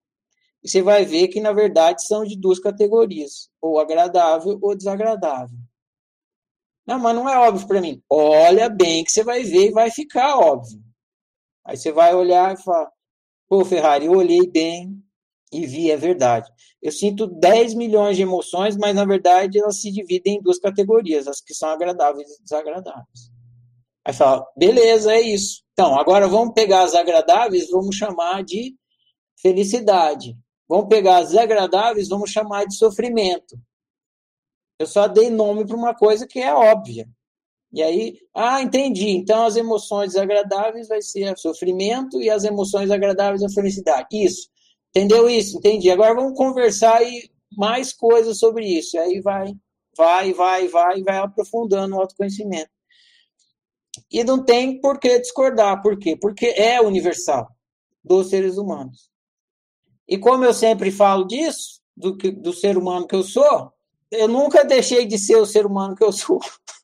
e 0.63 0.69
você 0.69 0.81
vai 0.81 1.05
ver 1.05 1.27
que, 1.27 1.39
na 1.39 1.53
verdade, 1.53 2.05
são 2.05 2.25
de 2.25 2.35
duas 2.35 2.59
categorias, 2.59 3.49
ou 3.61 3.79
agradável 3.79 4.57
ou 4.61 4.75
desagradável. 4.75 5.57
Não, 6.85 6.97
mas 6.97 7.15
não 7.15 7.29
é 7.29 7.37
óbvio 7.37 7.67
para 7.67 7.81
mim. 7.81 8.01
Olha 8.09 8.69
bem 8.69 9.03
que 9.03 9.11
você 9.11 9.23
vai 9.23 9.43
ver 9.43 9.67
e 9.69 9.71
vai 9.71 9.91
ficar 9.91 10.37
óbvio. 10.37 10.81
Aí 11.63 11.77
você 11.77 11.91
vai 11.91 12.15
olhar 12.15 12.53
e 12.53 12.63
fala, 12.63 12.89
pô, 13.47 13.63
Ferrari, 13.65 14.05
eu 14.05 14.13
olhei 14.13 14.47
bem, 14.49 15.01
e 15.51 15.65
vi, 15.65 15.89
é 15.91 15.97
verdade. 15.97 16.49
Eu 16.81 16.91
sinto 16.91 17.25
10 17.25 17.73
milhões 17.73 18.17
de 18.17 18.23
emoções, 18.23 18.75
mas 18.75 18.93
na 18.95 19.05
verdade 19.05 19.59
elas 19.59 19.81
se 19.81 19.91
dividem 19.91 20.37
em 20.37 20.41
duas 20.41 20.59
categorias, 20.59 21.27
as 21.27 21.41
que 21.41 21.53
são 21.53 21.69
agradáveis 21.69 22.29
e 22.29 22.43
desagradáveis. 22.43 23.31
Aí 24.05 24.13
fala, 24.13 24.45
beleza, 24.55 25.13
é 25.13 25.21
isso. 25.21 25.63
Então, 25.73 25.97
agora 25.99 26.27
vamos 26.27 26.53
pegar 26.53 26.83
as 26.83 26.95
agradáveis, 26.95 27.69
vamos 27.69 27.95
chamar 27.95 28.43
de 28.43 28.75
felicidade. 29.41 30.35
Vamos 30.67 30.87
pegar 30.87 31.17
as 31.17 31.29
desagradáveis, 31.29 32.09
vamos 32.09 32.31
chamar 32.31 32.65
de 32.65 32.75
sofrimento. 32.75 33.57
Eu 34.79 34.85
só 34.85 35.07
dei 35.07 35.29
nome 35.29 35.65
para 35.65 35.75
uma 35.75 35.95
coisa 35.95 36.27
que 36.27 36.39
é 36.39 36.53
óbvia. 36.53 37.07
E 37.77 37.83
aí, 37.83 38.17
ah, 38.33 38.59
entendi. 38.59 39.09
Então 39.09 39.45
as 39.45 39.55
emoções 39.55 40.13
desagradáveis 40.13 40.87
vai 40.87 40.99
ser 40.99 41.37
sofrimento 41.37 42.19
e 42.19 42.27
as 42.27 42.43
emoções 42.43 42.89
agradáveis 42.89 43.43
a 43.43 43.49
felicidade. 43.49 44.07
Isso. 44.11 44.49
Entendeu 44.89 45.29
isso? 45.29 45.59
Entendi. 45.59 45.91
Agora 45.91 46.15
vamos 46.15 46.35
conversar 46.35 47.03
e 47.03 47.29
mais 47.55 47.93
coisas 47.93 48.39
sobre 48.39 48.65
isso. 48.65 48.97
Aí 48.97 49.21
vai, 49.21 49.53
vai, 49.95 50.33
vai, 50.33 50.67
vai, 50.67 51.03
vai 51.03 51.17
aprofundando 51.19 51.95
o 51.95 51.99
autoconhecimento. 51.99 52.71
E 54.11 54.23
não 54.23 54.43
tem 54.43 54.81
por 54.81 54.99
que 54.99 55.19
discordar. 55.19 55.79
Por 55.83 55.99
quê? 55.99 56.17
Porque 56.19 56.47
é 56.47 56.81
universal 56.81 57.47
dos 58.03 58.31
seres 58.31 58.57
humanos. 58.57 59.11
E 60.07 60.17
como 60.17 60.43
eu 60.43 60.53
sempre 60.53 60.89
falo 60.89 61.27
disso, 61.27 61.79
do, 61.95 62.13
do 62.13 62.53
ser 62.53 62.75
humano 62.75 63.05
que 63.05 63.15
eu 63.15 63.21
sou, 63.21 63.71
eu 64.09 64.27
nunca 64.27 64.65
deixei 64.65 65.05
de 65.05 65.19
ser 65.19 65.35
o 65.35 65.45
ser 65.45 65.63
humano 65.67 65.95
que 65.95 66.03
eu 66.03 66.11
sou. 66.11 66.39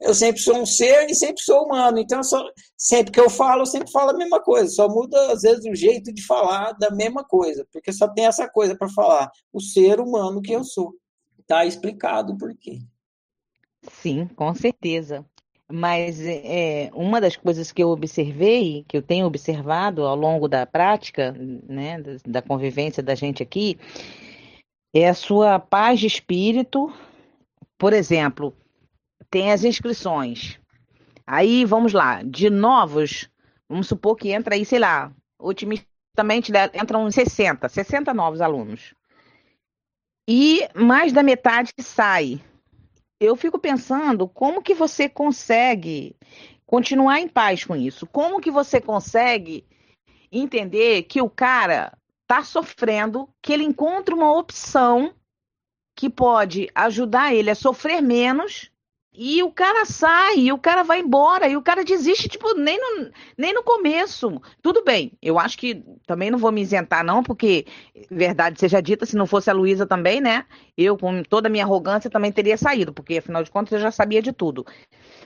eu 0.00 0.14
sempre 0.14 0.40
sou 0.40 0.58
um 0.58 0.66
ser 0.66 1.08
e 1.08 1.14
sempre 1.14 1.42
sou 1.42 1.64
humano. 1.64 1.98
Então, 1.98 2.22
só, 2.22 2.44
sempre 2.76 3.12
que 3.12 3.20
eu 3.20 3.30
falo, 3.30 3.62
eu 3.62 3.66
sempre 3.66 3.90
falo 3.90 4.10
a 4.10 4.16
mesma 4.16 4.40
coisa. 4.40 4.70
Só 4.70 4.88
muda, 4.88 5.32
às 5.32 5.42
vezes, 5.42 5.64
o 5.64 5.74
jeito 5.74 6.12
de 6.12 6.24
falar 6.24 6.72
da 6.72 6.90
mesma 6.90 7.24
coisa. 7.24 7.66
Porque 7.72 7.92
só 7.92 8.08
tem 8.08 8.26
essa 8.26 8.48
coisa 8.48 8.76
para 8.76 8.88
falar. 8.88 9.30
O 9.52 9.60
ser 9.60 10.00
humano 10.00 10.42
que 10.42 10.52
eu 10.52 10.64
sou. 10.64 10.94
Está 11.38 11.64
explicado 11.64 12.36
por 12.36 12.54
quê. 12.56 12.80
Sim, 14.02 14.26
com 14.26 14.54
certeza. 14.54 15.24
Mas 15.70 16.18
é, 16.20 16.90
uma 16.94 17.20
das 17.20 17.36
coisas 17.36 17.70
que 17.70 17.82
eu 17.82 17.90
observei, 17.90 18.84
que 18.88 18.96
eu 18.96 19.02
tenho 19.02 19.26
observado 19.26 20.04
ao 20.04 20.16
longo 20.16 20.48
da 20.48 20.64
prática, 20.64 21.32
né, 21.32 22.02
da 22.26 22.40
convivência 22.40 23.02
da 23.02 23.14
gente 23.14 23.42
aqui, 23.42 23.78
é 24.94 25.08
a 25.08 25.14
sua 25.14 25.58
paz 25.58 26.00
de 26.00 26.06
espírito. 26.06 26.90
Por 27.78 27.92
exemplo, 27.92 28.54
tem 29.30 29.52
as 29.52 29.62
inscrições. 29.62 30.58
Aí, 31.26 31.64
vamos 31.64 31.92
lá, 31.92 32.22
de 32.22 32.50
novos, 32.50 33.30
vamos 33.68 33.86
supor 33.86 34.16
que 34.16 34.30
entra 34.30 34.54
aí, 34.54 34.64
sei 34.64 34.80
lá, 34.80 35.12
otimistamente 35.38 36.50
entram 36.74 37.08
60, 37.10 37.68
60 37.68 38.12
novos 38.12 38.40
alunos. 38.40 38.94
E 40.28 40.68
mais 40.74 41.12
da 41.12 41.22
metade 41.22 41.72
sai. 41.80 42.42
Eu 43.20 43.36
fico 43.36 43.58
pensando 43.58 44.28
como 44.28 44.62
que 44.62 44.74
você 44.74 45.08
consegue 45.08 46.16
continuar 46.66 47.20
em 47.20 47.28
paz 47.28 47.64
com 47.64 47.74
isso? 47.74 48.06
Como 48.06 48.40
que 48.40 48.50
você 48.50 48.80
consegue 48.80 49.64
entender 50.30 51.04
que 51.04 51.22
o 51.22 51.30
cara 51.30 51.96
está 52.22 52.42
sofrendo, 52.42 53.28
que 53.42 53.52
ele 53.52 53.64
encontre 53.64 54.14
uma 54.14 54.36
opção 54.36 55.14
que 55.98 56.08
pode 56.08 56.70
ajudar 56.76 57.34
ele 57.34 57.50
a 57.50 57.56
sofrer 57.56 58.00
menos 58.00 58.70
e 59.12 59.42
o 59.42 59.50
cara 59.50 59.84
sai, 59.84 60.36
e 60.36 60.52
o 60.52 60.58
cara 60.58 60.84
vai 60.84 61.00
embora, 61.00 61.48
e 61.48 61.56
o 61.56 61.62
cara 61.62 61.82
desiste, 61.82 62.28
tipo, 62.28 62.54
nem 62.54 62.78
no, 62.78 63.10
nem 63.36 63.52
no 63.52 63.64
começo. 63.64 64.40
Tudo 64.62 64.84
bem, 64.84 65.10
eu 65.20 65.40
acho 65.40 65.58
que 65.58 65.82
também 66.06 66.30
não 66.30 66.38
vou 66.38 66.52
me 66.52 66.62
isentar, 66.62 67.04
não, 67.04 67.20
porque, 67.20 67.66
verdade 68.08 68.60
seja 68.60 68.80
dita, 68.80 69.04
se 69.04 69.16
não 69.16 69.26
fosse 69.26 69.50
a 69.50 69.52
Luísa 69.52 69.84
também, 69.84 70.20
né? 70.20 70.44
Eu, 70.76 70.96
com 70.96 71.20
toda 71.24 71.48
a 71.48 71.50
minha 71.50 71.64
arrogância, 71.64 72.08
também 72.08 72.30
teria 72.30 72.56
saído, 72.56 72.92
porque 72.92 73.18
afinal 73.18 73.42
de 73.42 73.50
contas 73.50 73.72
eu 73.72 73.80
já 73.80 73.90
sabia 73.90 74.22
de 74.22 74.32
tudo. 74.32 74.64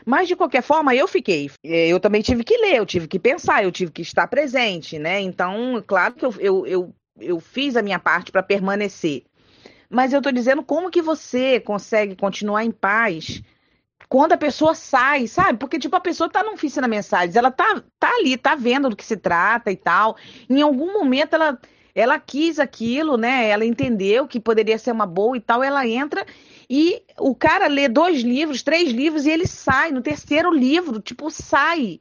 Mas, 0.07 0.27
de 0.27 0.37
qualquer 0.37 0.63
forma, 0.63 0.95
eu 0.95 1.07
fiquei. 1.07 1.51
Eu 1.63 2.01
também 2.01 2.23
tive 2.23 2.45
que 2.45 2.57
ler, 2.57 2.77
eu 2.77 2.87
tive 2.87 3.07
que 3.07 3.19
pensar, 3.19 3.63
eu 3.63 3.71
tive 3.71 3.93
que 3.93 4.01
estar 4.01 4.27
presente, 4.27 4.99
né? 4.99 5.21
Então, 5.21 5.85
claro 5.87 6.15
que 6.15 6.25
eu, 6.25 6.35
eu, 6.41 6.67
eu, 6.67 6.95
eu 7.21 7.41
fiz 7.41 7.77
a 7.77 7.83
minha 7.83 7.99
parte 7.99 8.33
para 8.33 8.43
permanecer. 8.43 9.25
Mas 9.93 10.13
eu 10.13 10.19
estou 10.19 10.33
dizendo 10.33 10.63
como 10.63 10.91
que 10.91 11.03
você 11.03 11.61
consegue 11.61 12.17
continuar 12.17 12.65
em 12.65 12.71
paz 12.71 13.43
quando 14.09 14.33
a 14.33 14.39
pessoa 14.39 14.75
sai, 14.75 15.27
sabe? 15.27 15.59
Porque, 15.59 15.79
tipo, 15.79 15.95
a 15.95 16.01
pessoa 16.01 16.31
tá 16.31 16.43
não 16.43 16.55
oficina 16.55 16.89
mensagens, 16.89 17.37
ela 17.37 17.51
tá, 17.51 17.83
tá 17.99 18.11
ali, 18.19 18.37
tá 18.37 18.55
vendo 18.55 18.89
do 18.89 18.97
que 18.97 19.05
se 19.05 19.17
trata 19.17 19.71
e 19.71 19.77
tal. 19.77 20.17
Em 20.49 20.63
algum 20.63 20.93
momento 20.93 21.35
ela, 21.35 21.59
ela 21.95 22.19
quis 22.19 22.59
aquilo, 22.59 23.17
né? 23.17 23.49
Ela 23.49 23.65
entendeu 23.65 24.27
que 24.27 24.41
poderia 24.41 24.79
ser 24.79 24.93
uma 24.93 25.07
boa 25.07 25.37
e 25.37 25.41
tal, 25.41 25.63
ela 25.63 25.87
entra 25.87 26.27
e 26.69 27.03
o 27.19 27.35
cara 27.35 27.67
lê 27.67 27.87
dois 27.87 28.23
livros, 28.23 28.63
três 28.63 28.91
livros 28.91 29.27
e 29.27 29.31
ele 29.31 29.47
sai 29.47 29.91
no 29.91 30.01
terceiro 30.01 30.51
livro, 30.51 31.01
tipo, 31.01 31.31
sai. 31.31 32.01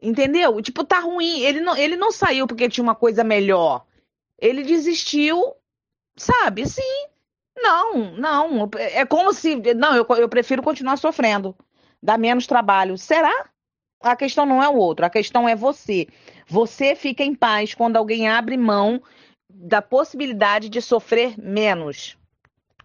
Entendeu? 0.00 0.62
Tipo, 0.62 0.84
tá 0.84 1.00
ruim. 1.00 1.40
Ele 1.40 1.60
não, 1.60 1.76
ele 1.76 1.96
não 1.96 2.12
saiu 2.12 2.46
porque 2.46 2.68
tinha 2.68 2.82
uma 2.82 2.94
coisa 2.94 3.24
melhor. 3.24 3.84
Ele 4.38 4.62
desistiu, 4.62 5.54
sabe? 6.16 6.68
Sim, 6.68 7.06
não, 7.56 8.16
não. 8.16 8.70
É 8.76 9.04
como 9.04 9.32
se. 9.32 9.56
Não, 9.74 9.94
eu, 9.94 10.06
eu 10.16 10.28
prefiro 10.28 10.62
continuar 10.62 10.96
sofrendo. 10.96 11.56
Dá 12.02 12.18
menos 12.18 12.46
trabalho. 12.46 12.98
Será? 12.98 13.48
A 14.02 14.16
questão 14.16 14.44
não 14.44 14.60
é 14.60 14.68
o 14.68 14.74
outro, 14.74 15.06
a 15.06 15.10
questão 15.10 15.48
é 15.48 15.54
você. 15.54 16.08
Você 16.48 16.96
fica 16.96 17.22
em 17.22 17.34
paz 17.34 17.72
quando 17.72 17.96
alguém 17.96 18.28
abre 18.28 18.56
mão 18.56 19.00
da 19.48 19.80
possibilidade 19.80 20.68
de 20.68 20.82
sofrer 20.82 21.38
menos. 21.38 22.16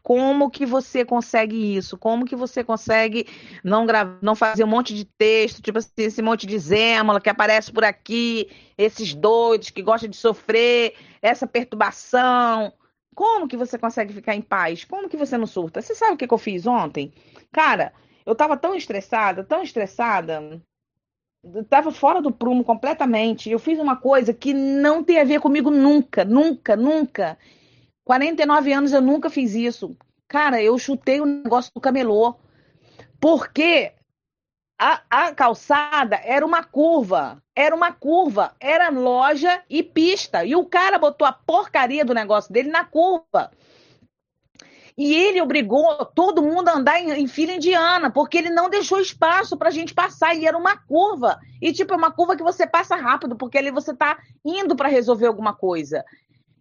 Como 0.04 0.50
que 0.50 0.66
você 0.66 1.04
consegue 1.04 1.76
isso? 1.76 1.98
Como 1.98 2.24
que 2.24 2.36
você 2.36 2.64
consegue 2.64 3.28
não, 3.64 3.86
gravar, 3.86 4.18
não 4.22 4.36
fazer 4.36 4.64
um 4.64 4.68
monte 4.68 4.94
de 4.94 5.04
texto, 5.04 5.62
tipo 5.62 5.80
assim, 5.80 5.92
esse 5.98 6.22
monte 6.22 6.48
de 6.48 6.58
zêmola 6.58 7.20
que 7.20 7.30
aparece 7.30 7.74
por 7.74 7.84
aqui, 7.84 8.50
esses 8.78 9.14
doidos 9.14 9.70
que 9.70 9.82
gostam 9.82 10.10
de 10.10 10.16
sofrer, 10.16 10.94
essa 11.22 11.46
perturbação. 11.46 12.72
Como 13.18 13.48
que 13.48 13.58
você 13.58 13.80
consegue 13.80 14.14
ficar 14.14 14.36
em 14.36 14.44
paz? 14.44 14.86
Como 14.86 15.10
que 15.10 15.18
você 15.18 15.40
não 15.40 15.48
surta? 15.48 15.82
Você 15.82 15.96
sabe 15.96 16.14
o 16.14 16.18
que, 16.18 16.28
que 16.28 16.34
eu 16.36 16.38
fiz 16.38 16.68
ontem? 16.68 17.12
Cara, 17.52 17.92
eu 18.24 18.36
tava 18.36 18.56
tão 18.56 18.76
estressada, 18.76 19.44
tão 19.44 19.64
estressada, 19.64 20.62
eu 21.44 21.66
tava 21.66 21.92
fora 21.92 22.22
do 22.22 22.32
prumo 22.32 22.64
completamente. 22.64 23.50
Eu 23.50 23.58
fiz 23.58 23.80
uma 23.80 23.96
coisa 23.96 24.36
que 24.36 24.54
não 24.54 25.04
tem 25.04 25.20
a 25.20 25.24
ver 25.24 25.40
comigo 25.40 25.72
nunca, 25.72 26.24
nunca, 26.24 26.76
nunca. 26.76 27.40
49 28.06 28.72
anos 28.72 28.94
eu 28.94 29.02
nunca 29.02 29.32
fiz 29.32 29.56
isso. 29.56 29.98
Cara, 30.28 30.62
eu 30.62 30.78
chutei 30.78 31.20
o 31.20 31.26
negócio 31.26 31.72
do 31.74 31.82
camelô. 31.82 32.36
Porque 33.20 33.94
a, 34.80 35.02
a 35.10 35.34
calçada 35.34 36.20
era 36.24 36.46
uma 36.46 36.64
curva. 36.64 37.42
Era 37.56 37.76
uma 37.76 37.92
curva. 37.92 38.56
Era 38.60 38.90
loja 38.90 39.64
e 39.70 39.82
pista. 39.82 40.46
E 40.46 40.56
o 40.56 40.66
cara 40.66 41.00
botou 41.00 41.28
a 41.28 41.32
porcaria 41.32 42.06
do 42.06 42.14
negócio 42.14 42.54
dele 42.54 42.70
na 42.70 42.86
curva. 42.86 43.52
E 44.96 45.14
ele 45.14 45.42
obrigou 45.42 46.06
todo 46.06 46.42
mundo 46.42 46.70
a 46.70 46.78
andar 46.78 47.00
em, 47.00 47.12
em 47.12 47.28
fila 47.28 47.54
indiana, 47.54 48.10
porque 48.10 48.38
ele 48.38 48.50
não 48.50 48.68
deixou 48.68 49.00
espaço 49.00 49.56
para 49.56 49.70
a 49.70 49.72
gente 49.72 49.94
passar. 49.94 50.36
E 50.36 50.46
era 50.46 50.58
uma 50.58 50.78
curva. 50.78 51.40
E, 51.62 51.72
tipo, 51.72 51.94
é 51.94 51.98
uma 51.98 52.12
curva 52.12 52.36
que 52.36 52.44
você 52.44 52.66
passa 52.68 52.96
rápido, 52.96 53.36
porque 53.36 53.58
ali 53.58 53.72
você 53.72 53.92
está 53.92 54.18
indo 54.44 54.76
para 54.76 54.90
resolver 54.90 55.28
alguma 55.28 55.54
coisa. 55.54 56.04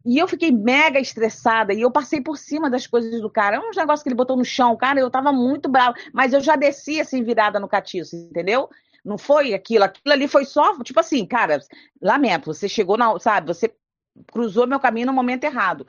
E 0.07 0.19
eu 0.19 0.29
fiquei 0.29 0.53
mega 0.53 1.01
estressada 1.01 1.75
e 1.75 1.81
eu 1.81 1.91
passei 1.91 2.21
por 2.21 2.39
cima 2.39 2.71
das 2.71 2.87
coisas 2.87 3.21
do 3.21 3.29
cara. 3.29 3.57
É 3.57 3.59
um 3.59 3.71
negócio 3.75 4.05
que 4.05 4.09
ele 4.09 4.15
botou 4.15 4.37
no 4.37 4.45
chão, 4.45 4.77
cara, 4.77 5.01
eu 5.01 5.11
tava 5.11 5.33
muito 5.33 5.69
brava, 5.69 5.97
mas 6.13 6.33
eu 6.33 6.41
já 6.41 6.55
desci 6.55 7.01
assim 7.01 7.25
virada 7.25 7.59
no 7.59 7.67
catiço, 7.67 8.15
entendeu? 8.15 8.71
Não 9.05 9.19
foi 9.19 9.53
aquilo, 9.53 9.85
aquilo 9.85 10.13
ali 10.13 10.29
foi 10.29 10.45
só, 10.45 10.81
tipo 10.85 11.01
assim, 11.01 11.27
cara, 11.27 11.59
lamento, 12.01 12.55
você 12.55 12.69
chegou 12.69 12.97
na, 12.97 13.19
sabe, 13.19 13.49
você 13.49 13.75
cruzou 14.33 14.65
meu 14.65 14.79
caminho 14.79 15.07
no 15.07 15.13
momento 15.13 15.43
errado. 15.43 15.87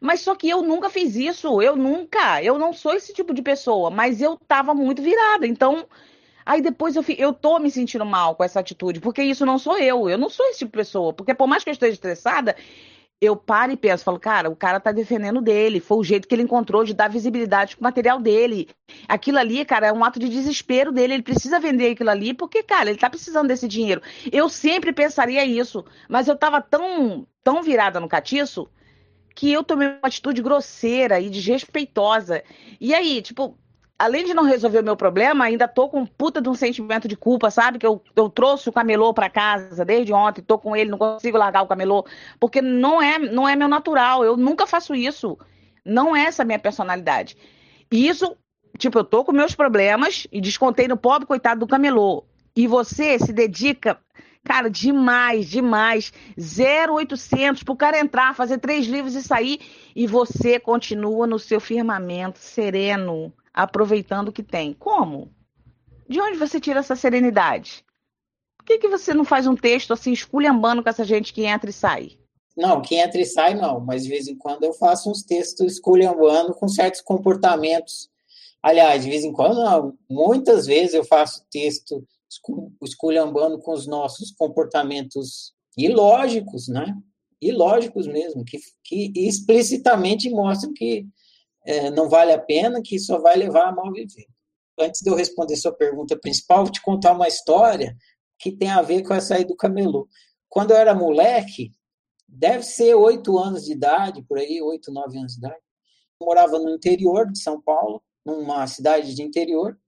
Mas 0.00 0.20
só 0.20 0.34
que 0.34 0.48
eu 0.48 0.62
nunca 0.62 0.90
fiz 0.90 1.14
isso, 1.14 1.62
eu 1.62 1.76
nunca, 1.76 2.42
eu 2.42 2.58
não 2.58 2.72
sou 2.72 2.94
esse 2.94 3.12
tipo 3.12 3.32
de 3.32 3.40
pessoa, 3.42 3.88
mas 3.88 4.20
eu 4.20 4.36
tava 4.48 4.74
muito 4.74 5.00
virada. 5.00 5.46
Então, 5.46 5.86
aí 6.44 6.60
depois 6.60 6.96
eu, 6.96 7.04
eu 7.18 7.32
tô 7.32 7.58
me 7.60 7.70
sentindo 7.70 8.04
mal 8.04 8.34
com 8.34 8.42
essa 8.42 8.58
atitude, 8.58 8.98
porque 8.98 9.22
isso 9.22 9.46
não 9.46 9.58
sou 9.58 9.78
eu, 9.78 10.08
eu 10.08 10.18
não 10.18 10.28
sou 10.28 10.46
esse 10.46 10.60
tipo 10.60 10.72
de 10.72 10.78
pessoa, 10.78 11.12
porque 11.12 11.34
por 11.34 11.46
mais 11.46 11.62
que 11.62 11.70
eu 11.70 11.72
esteja 11.72 11.92
estressada, 11.92 12.56
eu 13.20 13.36
paro 13.36 13.72
e 13.72 13.76
penso, 13.76 14.02
falo, 14.02 14.18
cara, 14.18 14.48
o 14.48 14.56
cara 14.56 14.80
tá 14.80 14.90
defendendo 14.92 15.42
dele, 15.42 15.78
foi 15.78 15.98
o 15.98 16.04
jeito 16.04 16.26
que 16.26 16.34
ele 16.34 16.42
encontrou 16.42 16.84
de 16.84 16.94
dar 16.94 17.08
visibilidade 17.08 17.76
pro 17.76 17.84
material 17.84 18.18
dele. 18.18 18.68
Aquilo 19.06 19.38
ali, 19.38 19.62
cara, 19.64 19.88
é 19.88 19.92
um 19.92 20.02
ato 20.02 20.18
de 20.18 20.28
desespero 20.28 20.90
dele, 20.90 21.14
ele 21.14 21.22
precisa 21.22 21.60
vender 21.60 21.92
aquilo 21.92 22.08
ali, 22.08 22.32
porque, 22.32 22.62
cara, 22.62 22.88
ele 22.88 22.98
tá 22.98 23.10
precisando 23.10 23.48
desse 23.48 23.68
dinheiro. 23.68 24.00
Eu 24.32 24.48
sempre 24.48 24.92
pensaria 24.92 25.44
isso, 25.44 25.84
mas 26.08 26.28
eu 26.28 26.36
tava 26.36 26.62
tão, 26.62 27.26
tão 27.44 27.62
virada 27.62 28.00
no 28.00 28.08
catiço 28.08 28.70
que 29.34 29.52
eu 29.52 29.62
tomei 29.62 29.88
uma 29.88 29.98
atitude 30.02 30.42
grosseira 30.42 31.20
e 31.20 31.28
desrespeitosa. 31.28 32.42
E 32.80 32.94
aí, 32.94 33.20
tipo, 33.20 33.56
além 34.00 34.24
de 34.24 34.32
não 34.32 34.44
resolver 34.44 34.78
o 34.78 34.82
meu 34.82 34.96
problema, 34.96 35.44
ainda 35.44 35.68
tô 35.68 35.86
com 35.86 36.00
um 36.00 36.06
puta 36.06 36.40
de 36.40 36.48
um 36.48 36.54
sentimento 36.54 37.06
de 37.06 37.14
culpa, 37.14 37.50
sabe? 37.50 37.78
Que 37.78 37.86
eu, 37.86 38.02
eu 38.16 38.30
trouxe 38.30 38.66
o 38.66 38.72
camelô 38.72 39.12
para 39.12 39.28
casa 39.28 39.84
desde 39.84 40.10
ontem, 40.10 40.40
tô 40.40 40.58
com 40.58 40.74
ele, 40.74 40.90
não 40.90 40.96
consigo 40.96 41.36
largar 41.36 41.60
o 41.60 41.66
camelô, 41.66 42.06
porque 42.40 42.62
não 42.62 43.02
é, 43.02 43.18
não 43.18 43.46
é 43.46 43.54
meu 43.54 43.68
natural, 43.68 44.24
eu 44.24 44.38
nunca 44.38 44.66
faço 44.66 44.94
isso. 44.94 45.36
Não 45.84 46.16
é 46.16 46.24
essa 46.24 46.46
minha 46.46 46.58
personalidade. 46.58 47.36
E 47.92 48.08
isso, 48.08 48.34
tipo, 48.78 48.98
eu 48.98 49.04
tô 49.04 49.22
com 49.22 49.32
meus 49.32 49.54
problemas 49.54 50.26
e 50.32 50.40
descontei 50.40 50.88
no 50.88 50.96
pobre 50.96 51.26
coitado 51.26 51.60
do 51.60 51.66
camelô. 51.66 52.24
E 52.56 52.66
você 52.66 53.18
se 53.18 53.34
dedica, 53.34 53.98
cara, 54.42 54.70
demais, 54.70 55.46
demais. 55.50 56.10
0,800 56.38 57.62
pro 57.62 57.76
cara 57.76 58.00
entrar, 58.00 58.34
fazer 58.34 58.56
três 58.56 58.86
livros 58.86 59.14
e 59.14 59.22
sair. 59.22 59.60
E 59.94 60.06
você 60.06 60.58
continua 60.58 61.26
no 61.26 61.38
seu 61.38 61.60
firmamento, 61.60 62.38
sereno, 62.38 63.30
aproveitando 63.52 64.28
o 64.28 64.32
que 64.32 64.42
tem. 64.42 64.72
Como? 64.72 65.32
De 66.08 66.20
onde 66.20 66.38
você 66.38 66.60
tira 66.60 66.80
essa 66.80 66.96
serenidade? 66.96 67.84
Por 68.58 68.64
que, 68.66 68.78
que 68.78 68.88
você 68.88 69.14
não 69.14 69.24
faz 69.24 69.46
um 69.46 69.56
texto 69.56 69.92
assim, 69.92 70.12
esculhambando 70.12 70.82
com 70.82 70.88
essa 70.88 71.04
gente 71.04 71.32
que 71.32 71.44
entra 71.44 71.70
e 71.70 71.72
sai? 71.72 72.18
Não, 72.56 72.82
que 72.82 72.96
entra 72.96 73.20
e 73.20 73.24
sai 73.24 73.54
não, 73.54 73.80
mas 73.80 74.02
de 74.02 74.10
vez 74.10 74.28
em 74.28 74.36
quando 74.36 74.64
eu 74.64 74.72
faço 74.72 75.10
uns 75.10 75.22
textos 75.22 75.74
esculhambando 75.74 76.54
com 76.54 76.68
certos 76.68 77.00
comportamentos. 77.00 78.10
Aliás, 78.62 79.02
de 79.02 79.10
vez 79.10 79.24
em 79.24 79.32
quando 79.32 79.62
não, 79.62 79.98
muitas 80.08 80.66
vezes 80.66 80.94
eu 80.94 81.04
faço 81.04 81.44
texto 81.50 82.06
esculhambando 82.82 83.58
com 83.58 83.72
os 83.72 83.86
nossos 83.86 84.30
comportamentos 84.32 85.54
ilógicos, 85.76 86.68
né? 86.68 86.94
Ilógicos 87.40 88.06
mesmo, 88.06 88.44
que, 88.44 88.58
que 88.84 89.12
explicitamente 89.16 90.28
mostram 90.28 90.74
que 90.74 91.06
é, 91.64 91.90
não 91.90 92.08
vale 92.08 92.32
a 92.32 92.38
pena, 92.38 92.80
que 92.82 92.98
só 92.98 93.18
vai 93.18 93.36
levar 93.36 93.68
a 93.68 93.72
mal 93.72 93.92
viver. 93.92 94.26
Antes 94.78 95.02
de 95.02 95.10
eu 95.10 95.14
responder 95.14 95.56
sua 95.56 95.72
pergunta 95.72 96.18
principal, 96.18 96.64
vou 96.64 96.72
te 96.72 96.80
contar 96.80 97.12
uma 97.12 97.28
história 97.28 97.94
que 98.38 98.50
tem 98.50 98.70
a 98.70 98.80
ver 98.80 99.02
com 99.02 99.12
essa 99.12 99.34
aí 99.34 99.44
do 99.44 99.54
camelô. 99.54 100.08
Quando 100.48 100.70
eu 100.70 100.76
era 100.76 100.94
moleque, 100.94 101.70
deve 102.26 102.62
ser 102.62 102.94
oito 102.94 103.38
anos 103.38 103.64
de 103.64 103.72
idade, 103.72 104.22
por 104.22 104.38
aí, 104.38 104.60
oito, 104.62 104.90
nove 104.90 105.18
anos 105.18 105.32
de 105.32 105.38
idade, 105.38 105.60
eu 106.20 106.26
morava 106.26 106.58
no 106.58 106.70
interior 106.70 107.30
de 107.30 107.40
São 107.40 107.60
Paulo, 107.60 108.02
numa 108.24 108.66
cidade 108.66 109.14
de 109.14 109.22
interior, 109.22 109.78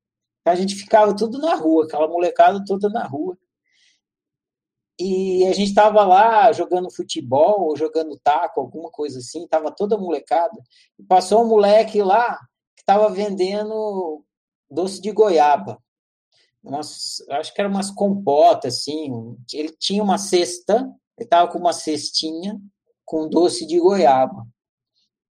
a 0.44 0.54
gente 0.54 0.74
ficava 0.74 1.14
tudo 1.14 1.38
na 1.38 1.54
rua, 1.54 1.84
aquela 1.84 2.08
molecada 2.08 2.62
toda 2.66 2.88
na 2.88 3.06
rua. 3.06 3.38
E 5.04 5.46
a 5.48 5.52
gente 5.52 5.70
estava 5.70 6.04
lá 6.04 6.52
jogando 6.52 6.88
futebol, 6.88 7.62
ou 7.62 7.76
jogando 7.76 8.16
taco, 8.22 8.60
alguma 8.60 8.88
coisa 8.88 9.18
assim, 9.18 9.42
estava 9.42 9.72
toda 9.72 9.98
molecada. 9.98 10.62
E 10.96 11.02
passou 11.02 11.42
um 11.42 11.48
moleque 11.48 12.00
lá 12.00 12.38
que 12.76 12.82
estava 12.82 13.10
vendendo 13.10 14.24
doce 14.70 15.00
de 15.00 15.10
goiaba. 15.10 15.82
Umas, 16.62 17.20
acho 17.30 17.52
que 17.52 17.60
eram 17.60 17.72
umas 17.72 17.90
compotas, 17.90 18.76
assim. 18.76 19.36
Ele 19.52 19.74
tinha 19.76 20.04
uma 20.04 20.18
cesta, 20.18 20.76
ele 21.18 21.26
estava 21.26 21.50
com 21.50 21.58
uma 21.58 21.72
cestinha 21.72 22.56
com 23.04 23.28
doce 23.28 23.66
de 23.66 23.80
goiaba. 23.80 24.46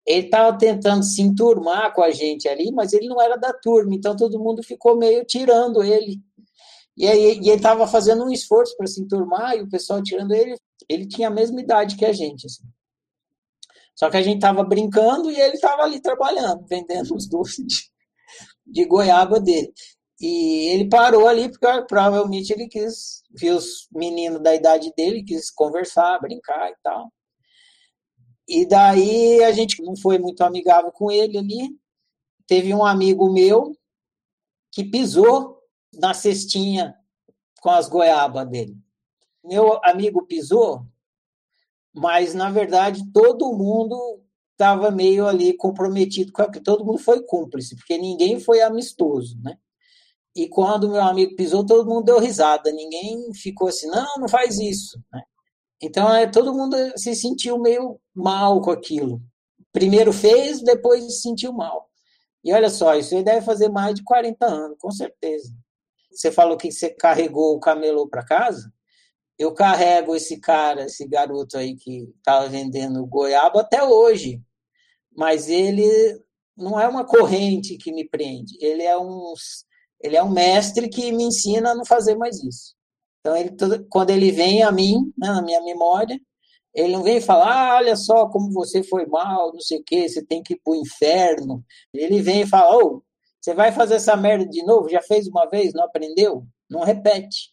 Ele 0.06 0.26
estava 0.26 0.58
tentando 0.58 1.02
se 1.02 1.22
enturmar 1.22 1.94
com 1.94 2.02
a 2.02 2.10
gente 2.10 2.46
ali, 2.46 2.70
mas 2.70 2.92
ele 2.92 3.08
não 3.08 3.20
era 3.22 3.36
da 3.36 3.54
turma, 3.54 3.94
então 3.94 4.14
todo 4.16 4.38
mundo 4.38 4.62
ficou 4.62 4.96
meio 4.98 5.24
tirando 5.24 5.82
ele 5.82 6.20
e, 6.96 7.06
aí, 7.06 7.38
e 7.38 7.48
ele 7.48 7.56
estava 7.56 7.86
fazendo 7.86 8.24
um 8.24 8.30
esforço 8.30 8.76
para 8.76 8.86
se 8.86 9.00
enturmar 9.00 9.56
e 9.56 9.62
o 9.62 9.68
pessoal 9.68 10.02
tirando 10.02 10.32
ele. 10.32 10.56
Ele 10.88 11.06
tinha 11.06 11.28
a 11.28 11.30
mesma 11.30 11.60
idade 11.60 11.96
que 11.96 12.04
a 12.04 12.12
gente. 12.12 12.46
Assim. 12.46 12.64
Só 13.94 14.10
que 14.10 14.16
a 14.16 14.22
gente 14.22 14.36
estava 14.36 14.62
brincando 14.62 15.30
e 15.30 15.40
ele 15.40 15.54
estava 15.54 15.82
ali 15.82 16.00
trabalhando, 16.00 16.66
vendendo 16.66 17.14
os 17.14 17.26
doces 17.26 17.64
de, 17.66 17.90
de 18.66 18.84
goiaba 18.84 19.40
dele. 19.40 19.72
E 20.20 20.68
ele 20.68 20.88
parou 20.88 21.26
ali 21.26 21.50
porque 21.50 21.66
provavelmente 21.86 22.52
ele 22.52 22.68
quis 22.68 23.22
ver 23.30 23.52
os 23.52 23.88
meninos 23.90 24.42
da 24.42 24.54
idade 24.54 24.92
dele, 24.96 25.24
quis 25.24 25.50
conversar, 25.50 26.20
brincar 26.20 26.70
e 26.70 26.76
tal. 26.82 27.12
E 28.46 28.66
daí 28.66 29.42
a 29.42 29.52
gente 29.52 29.82
não 29.82 29.96
foi 29.96 30.18
muito 30.18 30.42
amigável 30.42 30.92
com 30.92 31.10
ele 31.10 31.38
ali. 31.38 31.70
Teve 32.46 32.74
um 32.74 32.84
amigo 32.84 33.32
meu 33.32 33.76
que 34.70 34.84
pisou 34.84 35.61
na 35.94 36.14
cestinha 36.14 36.94
com 37.60 37.70
as 37.70 37.88
goiabas 37.88 38.48
dele. 38.48 38.76
Meu 39.44 39.80
amigo 39.84 40.26
pisou, 40.26 40.86
mas 41.94 42.34
na 42.34 42.50
verdade 42.50 43.02
todo 43.12 43.52
mundo 43.52 44.22
estava 44.52 44.90
meio 44.90 45.26
ali 45.26 45.56
comprometido 45.56 46.32
com 46.32 46.42
aquilo, 46.42 46.64
todo 46.64 46.84
mundo 46.84 46.98
foi 46.98 47.22
cúmplice, 47.24 47.74
porque 47.74 47.98
ninguém 47.98 48.38
foi 48.38 48.60
amistoso, 48.60 49.36
né? 49.42 49.56
E 50.34 50.48
quando 50.48 50.88
meu 50.88 51.02
amigo 51.02 51.36
pisou, 51.36 51.66
todo 51.66 51.88
mundo 51.88 52.04
deu 52.04 52.18
risada, 52.18 52.70
ninguém 52.72 53.34
ficou 53.34 53.68
assim, 53.68 53.86
não, 53.88 54.18
não 54.18 54.28
faz 54.28 54.58
isso, 54.58 54.98
né? 55.12 55.22
Então 55.80 56.14
é, 56.14 56.26
todo 56.28 56.54
mundo 56.54 56.76
se 56.96 57.14
sentiu 57.14 57.58
meio 57.58 58.00
mal 58.14 58.60
com 58.60 58.70
aquilo. 58.70 59.20
Primeiro 59.72 60.12
fez, 60.12 60.62
depois 60.62 61.04
se 61.04 61.22
sentiu 61.22 61.52
mal. 61.52 61.90
E 62.44 62.52
olha 62.52 62.70
só, 62.70 62.94
isso 62.94 63.14
aí 63.16 63.22
deve 63.22 63.44
fazer 63.44 63.68
mais 63.68 63.94
de 63.94 64.04
40 64.04 64.46
anos, 64.46 64.78
com 64.78 64.90
certeza. 64.90 65.52
Você 66.12 66.30
falou 66.30 66.56
que 66.56 66.70
você 66.70 66.90
carregou 66.90 67.54
o 67.54 67.60
camelô 67.60 68.08
para 68.08 68.24
casa? 68.24 68.72
Eu 69.38 69.54
carrego 69.54 70.14
esse 70.14 70.38
cara, 70.38 70.84
esse 70.84 71.06
garoto 71.06 71.56
aí 71.56 71.74
que 71.74 72.12
estava 72.18 72.48
vendendo 72.48 73.04
goiaba 73.06 73.62
até 73.62 73.82
hoje. 73.82 74.40
Mas 75.16 75.48
ele 75.48 76.20
não 76.56 76.78
é 76.78 76.86
uma 76.86 77.04
corrente 77.04 77.76
que 77.76 77.92
me 77.92 78.08
prende. 78.08 78.56
Ele 78.60 78.82
é 78.82 78.96
um, 78.96 79.34
ele 80.00 80.16
é 80.16 80.22
um 80.22 80.30
mestre 80.30 80.88
que 80.88 81.12
me 81.12 81.24
ensina 81.24 81.70
a 81.70 81.74
não 81.74 81.84
fazer 81.84 82.14
mais 82.14 82.42
isso. 82.42 82.74
Então, 83.20 83.36
ele, 83.36 83.50
quando 83.88 84.10
ele 84.10 84.30
vem 84.32 84.62
a 84.62 84.72
mim, 84.72 85.12
né, 85.16 85.28
na 85.28 85.42
minha 85.42 85.62
memória, 85.62 86.20
ele 86.74 86.92
não 86.92 87.02
vem 87.02 87.20
falar, 87.20 87.72
ah, 87.72 87.76
olha 87.76 87.96
só 87.96 88.28
como 88.28 88.50
você 88.50 88.82
foi 88.82 89.06
mal, 89.06 89.52
não 89.52 89.60
sei 89.60 89.78
o 89.78 89.84
quê, 89.84 90.08
você 90.08 90.24
tem 90.24 90.42
que 90.42 90.54
ir 90.54 90.60
para 90.64 90.72
o 90.72 90.76
inferno. 90.76 91.64
Ele 91.92 92.20
vem 92.20 92.42
e 92.42 92.46
fala, 92.46 92.76
oh, 92.76 93.02
você 93.42 93.54
vai 93.54 93.72
fazer 93.72 93.94
essa 93.94 94.16
merda 94.16 94.46
de 94.46 94.62
novo? 94.64 94.88
Já 94.88 95.02
fez 95.02 95.26
uma 95.26 95.46
vez, 95.46 95.74
não 95.74 95.84
aprendeu? 95.84 96.46
Não 96.70 96.82
repete. 96.82 97.52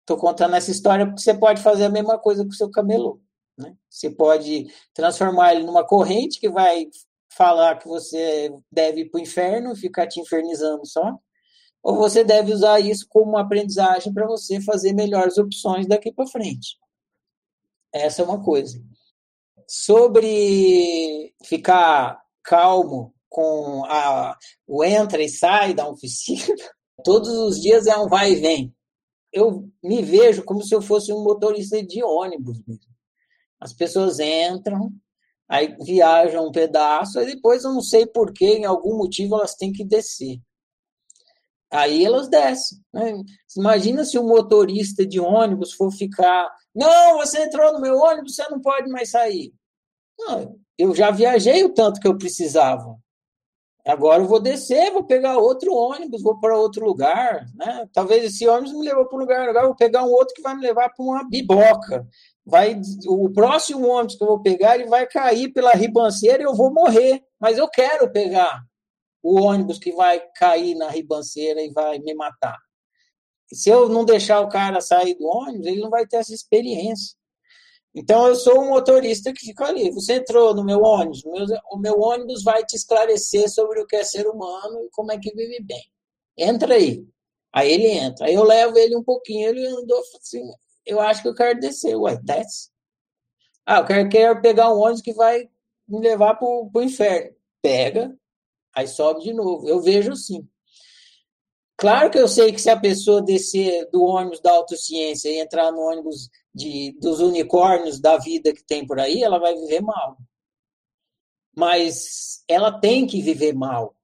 Estou 0.00 0.18
contando 0.18 0.54
essa 0.54 0.70
história 0.70 1.06
porque 1.06 1.22
você 1.22 1.32
pode 1.32 1.62
fazer 1.62 1.86
a 1.86 1.90
mesma 1.90 2.18
coisa 2.18 2.44
com 2.44 2.50
o 2.50 2.54
seu 2.54 2.70
camelô. 2.70 3.20
Né? 3.56 3.74
Você 3.88 4.10
pode 4.10 4.66
transformar 4.92 5.54
ele 5.54 5.64
numa 5.64 5.86
corrente 5.86 6.38
que 6.38 6.48
vai 6.48 6.88
falar 7.30 7.78
que 7.78 7.88
você 7.88 8.54
deve 8.70 9.00
ir 9.00 9.10
para 9.10 9.18
o 9.18 9.22
inferno, 9.22 9.74
ficar 9.74 10.06
te 10.06 10.20
infernizando 10.20 10.86
só 10.86 11.18
ou 11.84 11.96
você 11.96 12.24
deve 12.24 12.50
usar 12.50 12.80
isso 12.80 13.06
como 13.10 13.32
uma 13.32 13.42
aprendizagem 13.42 14.10
para 14.10 14.26
você 14.26 14.58
fazer 14.62 14.94
melhores 14.94 15.36
opções 15.36 15.86
daqui 15.86 16.10
para 16.10 16.26
frente. 16.26 16.78
Essa 17.92 18.22
é 18.22 18.24
uma 18.24 18.42
coisa. 18.42 18.82
Sobre 19.68 21.34
ficar 21.44 22.22
calmo 22.42 23.13
com 23.34 23.84
a, 23.86 24.38
o 24.64 24.84
entra 24.84 25.20
e 25.20 25.28
sai 25.28 25.74
da 25.74 25.88
oficina, 25.88 26.54
todos 27.02 27.28
os 27.30 27.60
dias 27.60 27.88
é 27.88 27.96
um 27.98 28.06
vai 28.06 28.30
e 28.30 28.36
vem. 28.36 28.72
Eu 29.32 29.68
me 29.82 30.02
vejo 30.02 30.44
como 30.44 30.62
se 30.62 30.72
eu 30.72 30.80
fosse 30.80 31.12
um 31.12 31.20
motorista 31.24 31.82
de 31.82 32.00
ônibus 32.04 32.62
mesmo. 32.64 32.94
As 33.60 33.72
pessoas 33.72 34.20
entram, 34.20 34.92
aí 35.48 35.76
viajam 35.84 36.46
um 36.46 36.52
pedaço, 36.52 37.18
e 37.18 37.26
depois 37.26 37.64
eu 37.64 37.72
não 37.72 37.80
sei 37.80 38.06
porquê, 38.06 38.58
em 38.58 38.64
algum 38.66 38.96
motivo 38.96 39.34
elas 39.34 39.56
têm 39.56 39.72
que 39.72 39.84
descer. 39.84 40.40
Aí 41.72 42.04
elas 42.04 42.28
descem. 42.28 42.78
Né? 42.92 43.20
Imagina 43.56 44.04
se 44.04 44.16
o 44.16 44.22
motorista 44.22 45.04
de 45.04 45.18
ônibus 45.18 45.72
for 45.72 45.90
ficar. 45.90 46.48
Não, 46.72 47.16
você 47.16 47.42
entrou 47.42 47.72
no 47.72 47.80
meu 47.80 47.98
ônibus, 47.98 48.36
você 48.36 48.48
não 48.48 48.60
pode 48.60 48.88
mais 48.90 49.10
sair. 49.10 49.52
Não, 50.16 50.56
eu 50.78 50.94
já 50.94 51.10
viajei 51.10 51.64
o 51.64 51.74
tanto 51.74 51.98
que 51.98 52.06
eu 52.06 52.16
precisava. 52.16 52.96
Agora 53.86 54.22
eu 54.22 54.26
vou 54.26 54.40
descer, 54.40 54.92
vou 54.92 55.04
pegar 55.04 55.36
outro 55.36 55.74
ônibus, 55.74 56.22
vou 56.22 56.40
para 56.40 56.56
outro 56.56 56.84
lugar. 56.86 57.46
Né? 57.54 57.86
Talvez 57.92 58.24
esse 58.24 58.48
ônibus 58.48 58.72
me 58.72 58.86
levou 58.86 59.06
para 59.06 59.16
um 59.16 59.20
lugar, 59.20 59.48
agora 59.48 59.66
vou 59.66 59.76
pegar 59.76 60.04
um 60.04 60.10
outro 60.10 60.34
que 60.34 60.40
vai 60.40 60.54
me 60.54 60.62
levar 60.62 60.88
para 60.88 61.04
uma 61.04 61.28
biboca. 61.28 62.06
Vai, 62.46 62.80
o 63.06 63.30
próximo 63.30 63.86
ônibus 63.86 64.16
que 64.16 64.22
eu 64.22 64.28
vou 64.28 64.40
pegar, 64.40 64.76
ele 64.76 64.88
vai 64.88 65.06
cair 65.06 65.52
pela 65.52 65.72
ribanceira 65.72 66.42
e 66.42 66.46
eu 66.46 66.54
vou 66.54 66.72
morrer. 66.72 67.22
Mas 67.38 67.58
eu 67.58 67.68
quero 67.68 68.10
pegar 68.10 68.62
o 69.22 69.40
ônibus 69.40 69.78
que 69.78 69.92
vai 69.92 70.20
cair 70.34 70.74
na 70.74 70.88
ribanceira 70.88 71.60
e 71.60 71.70
vai 71.70 71.98
me 71.98 72.14
matar. 72.14 72.58
Se 73.52 73.68
eu 73.68 73.88
não 73.88 74.04
deixar 74.04 74.40
o 74.40 74.48
cara 74.48 74.80
sair 74.80 75.14
do 75.14 75.26
ônibus, 75.26 75.66
ele 75.66 75.80
não 75.80 75.90
vai 75.90 76.06
ter 76.06 76.16
essa 76.16 76.32
experiência. 76.32 77.16
Então, 77.94 78.26
eu 78.26 78.34
sou 78.34 78.60
um 78.60 78.70
motorista 78.70 79.32
que 79.32 79.46
fica 79.46 79.66
ali. 79.66 79.90
Você 79.92 80.14
entrou 80.14 80.54
no 80.54 80.64
meu 80.64 80.82
ônibus, 80.82 81.22
o 81.70 81.78
meu 81.78 82.00
ônibus 82.00 82.42
vai 82.42 82.64
te 82.64 82.74
esclarecer 82.74 83.48
sobre 83.48 83.80
o 83.80 83.86
que 83.86 83.96
é 83.96 84.04
ser 84.04 84.26
humano 84.26 84.84
e 84.84 84.90
como 84.90 85.12
é 85.12 85.18
que 85.18 85.34
vive 85.34 85.62
bem. 85.62 85.84
Entra 86.36 86.74
aí. 86.74 87.06
Aí 87.52 87.70
ele 87.70 87.86
entra. 87.86 88.26
Aí 88.26 88.34
eu 88.34 88.42
levo 88.42 88.76
ele 88.76 88.96
um 88.96 89.04
pouquinho, 89.04 89.48
ele 89.48 89.64
andou 89.66 90.00
assim, 90.20 90.42
eu 90.84 91.00
acho 91.00 91.22
que 91.22 91.28
eu 91.28 91.34
quero 91.34 91.60
descer. 91.60 91.94
Ué, 91.96 92.16
desce. 92.22 92.70
Ah, 93.64 93.78
eu 93.78 93.86
quero, 93.86 94.08
quero 94.08 94.42
pegar 94.42 94.74
um 94.74 94.80
ônibus 94.80 95.00
que 95.00 95.12
vai 95.12 95.48
me 95.86 96.00
levar 96.00 96.34
para 96.34 96.48
o 96.48 96.82
inferno. 96.82 97.32
Pega, 97.62 98.14
Aí 98.74 98.88
sobe 98.88 99.22
de 99.22 99.32
novo. 99.32 99.68
Eu 99.68 99.80
vejo 99.80 100.16
sim. 100.16 100.46
Claro 101.76 102.10
que 102.10 102.18
eu 102.18 102.28
sei 102.28 102.52
que 102.52 102.60
se 102.60 102.70
a 102.70 102.78
pessoa 102.78 103.22
descer 103.22 103.88
do 103.90 104.02
ônibus 104.02 104.40
da 104.40 104.50
autociência 104.50 105.28
e 105.28 105.38
entrar 105.38 105.70
no 105.70 105.80
ônibus 105.80 106.28
de, 106.54 106.96
dos 107.00 107.20
unicórnios 107.20 108.00
da 108.00 108.16
vida 108.16 108.52
que 108.52 108.62
tem 108.62 108.86
por 108.86 109.00
aí, 109.00 109.22
ela 109.22 109.38
vai 109.38 109.54
viver 109.54 109.80
mal. 109.80 110.16
Mas 111.56 112.44
ela 112.48 112.78
tem 112.78 113.06
que 113.06 113.20
viver 113.20 113.52
mal. 113.52 113.96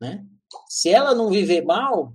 Né? 0.00 0.26
Se 0.68 0.90
ela 0.90 1.14
não 1.14 1.30
viver 1.30 1.64
mal, 1.64 2.14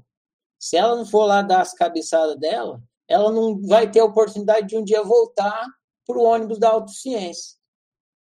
se 0.60 0.78
ela 0.78 0.95
não 0.95 1.06
for 1.06 1.26
lá 1.26 1.41
dar 1.41 1.62
as 1.62 1.73
cabeçadas 1.73 2.38
dela, 2.38 2.82
ela 3.08 3.32
não 3.32 3.62
vai 3.62 3.89
ter 3.89 3.99
a 3.99 4.06
oportunidade 4.06 4.67
de 4.67 4.78
um 4.78 4.84
dia 4.84 5.04
voltar 5.04 5.67
para 6.06 6.17
o 6.17 6.23
ônibus 6.23 6.58
da 6.58 6.69
autociência. 6.69 7.58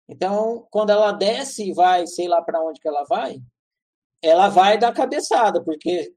Então, 0.10 0.68
quando 0.70 0.90
ela 0.90 1.12
desce 1.12 1.70
e 1.70 1.74
vai, 1.74 2.06
sei 2.08 2.28
lá 2.28 2.42
para 2.42 2.63
onde 2.63 2.80
que 2.80 2.88
ela 2.88 3.04
vai, 3.04 3.42
ela 4.22 4.48
vai 4.50 4.78
dar 4.78 4.94
cabeçada, 4.94 5.63
porque 5.63 6.13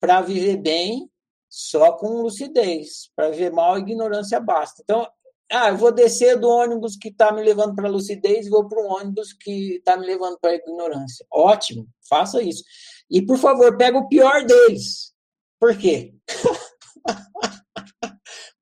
para 0.00 0.20
viver 0.20 0.56
bem, 0.56 1.09
só 1.50 1.92
com 1.92 2.22
lucidez. 2.22 3.10
Para 3.14 3.30
viver 3.30 3.52
mal, 3.52 3.78
ignorância 3.78 4.40
basta. 4.40 4.80
Então, 4.82 5.06
ah, 5.52 5.68
eu 5.68 5.76
vou 5.76 5.92
descer 5.92 6.38
do 6.38 6.48
ônibus 6.48 6.96
que 6.96 7.08
está 7.08 7.32
me 7.32 7.42
levando 7.42 7.74
para 7.74 7.88
lucidez 7.88 8.46
e 8.46 8.50
vou 8.50 8.68
para 8.68 8.80
um 8.80 8.88
ônibus 8.92 9.32
que 9.32 9.76
está 9.76 9.96
me 9.96 10.06
levando 10.06 10.38
para 10.40 10.54
ignorância. 10.54 11.26
Ótimo, 11.30 11.88
faça 12.08 12.40
isso. 12.40 12.62
E, 13.10 13.20
por 13.20 13.36
favor, 13.36 13.76
pega 13.76 13.98
o 13.98 14.08
pior 14.08 14.46
deles. 14.46 15.12
Por 15.58 15.76
quê? 15.76 16.14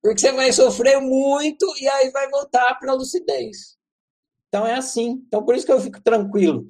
Porque 0.03 0.21
você 0.21 0.33
vai 0.33 0.53
sofrer 0.53 1.01
muito 1.01 1.67
e 1.79 1.89
aí 1.89 2.11
vai 2.11 2.29
voltar 2.31 2.75
para 2.79 2.93
a 2.93 2.95
lucidez. 2.95 3.77
Então 4.49 4.67
é 4.67 4.75
assim. 4.75 5.23
Então 5.27 5.45
por 5.45 5.55
isso 5.55 5.67
que 5.67 5.73
eu 5.73 5.81
fico 5.81 6.01
tranquilo. 6.01 6.67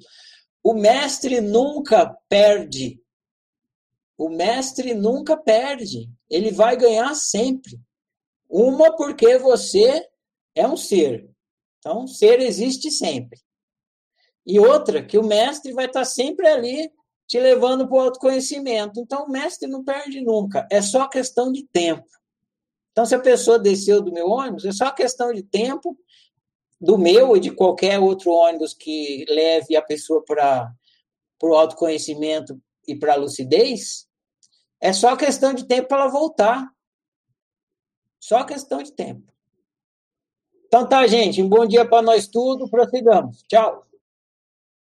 O 0.63 0.73
mestre 0.73 1.39
nunca 1.41 2.15
perde. 2.27 3.01
O 4.19 4.27
mestre 4.27 4.93
nunca 4.93 5.37
perde. 5.37 6.09
Ele 6.29 6.51
vai 6.51 6.75
ganhar 6.75 7.15
sempre. 7.15 7.79
Uma 8.49 8.93
porque 8.93 9.37
você 9.37 10.05
é 10.53 10.67
um 10.67 10.75
ser. 10.75 11.31
Então, 11.77 12.05
ser 12.05 12.41
existe 12.41 12.91
sempre. 12.91 13.39
E 14.45 14.59
outra, 14.59 15.01
que 15.01 15.17
o 15.17 15.23
mestre 15.23 15.71
vai 15.71 15.85
estar 15.85 16.03
sempre 16.03 16.45
ali 16.49 16.91
te 17.25 17.39
levando 17.39 17.87
para 17.87 17.95
o 17.95 18.01
autoconhecimento. 18.01 18.99
Então, 18.99 19.23
o 19.23 19.31
mestre 19.31 19.69
não 19.69 19.85
perde 19.85 20.19
nunca. 20.19 20.67
É 20.69 20.81
só 20.81 21.07
questão 21.07 21.49
de 21.49 21.65
tempo. 21.67 22.05
Então, 22.91 23.05
se 23.05 23.15
a 23.15 23.19
pessoa 23.19 23.57
desceu 23.57 24.01
do 24.01 24.11
meu 24.11 24.27
ônibus, 24.27 24.65
é 24.65 24.73
só 24.73 24.91
questão 24.91 25.31
de 25.31 25.43
tempo 25.43 25.97
do 26.81 26.97
meu 26.97 27.37
e 27.37 27.39
de 27.39 27.51
qualquer 27.51 27.99
outro 27.99 28.31
ônibus 28.31 28.73
que 28.73 29.23
leve 29.29 29.77
a 29.77 29.81
pessoa 29.81 30.21
para 30.25 30.73
o 31.41 31.55
autoconhecimento 31.55 32.59
e 32.85 32.97
para 32.97 33.13
a 33.13 33.17
lucidez, 33.17 34.08
é 34.81 34.93
só 34.93 35.15
questão 35.15 35.53
de 35.53 35.65
tempo 35.65 35.87
para 35.87 36.01
ela 36.01 36.11
voltar. 36.11 36.69
Só 38.19 38.43
questão 38.43 38.83
de 38.83 38.91
tempo. 38.91 39.33
Então 40.67 40.87
tá, 40.87 41.05
gente. 41.07 41.41
Um 41.41 41.49
bom 41.49 41.65
dia 41.65 41.87
para 41.87 42.01
nós 42.01 42.27
tudo. 42.27 42.69
Prossigamos. 42.69 43.43
Tchau. 43.43 43.88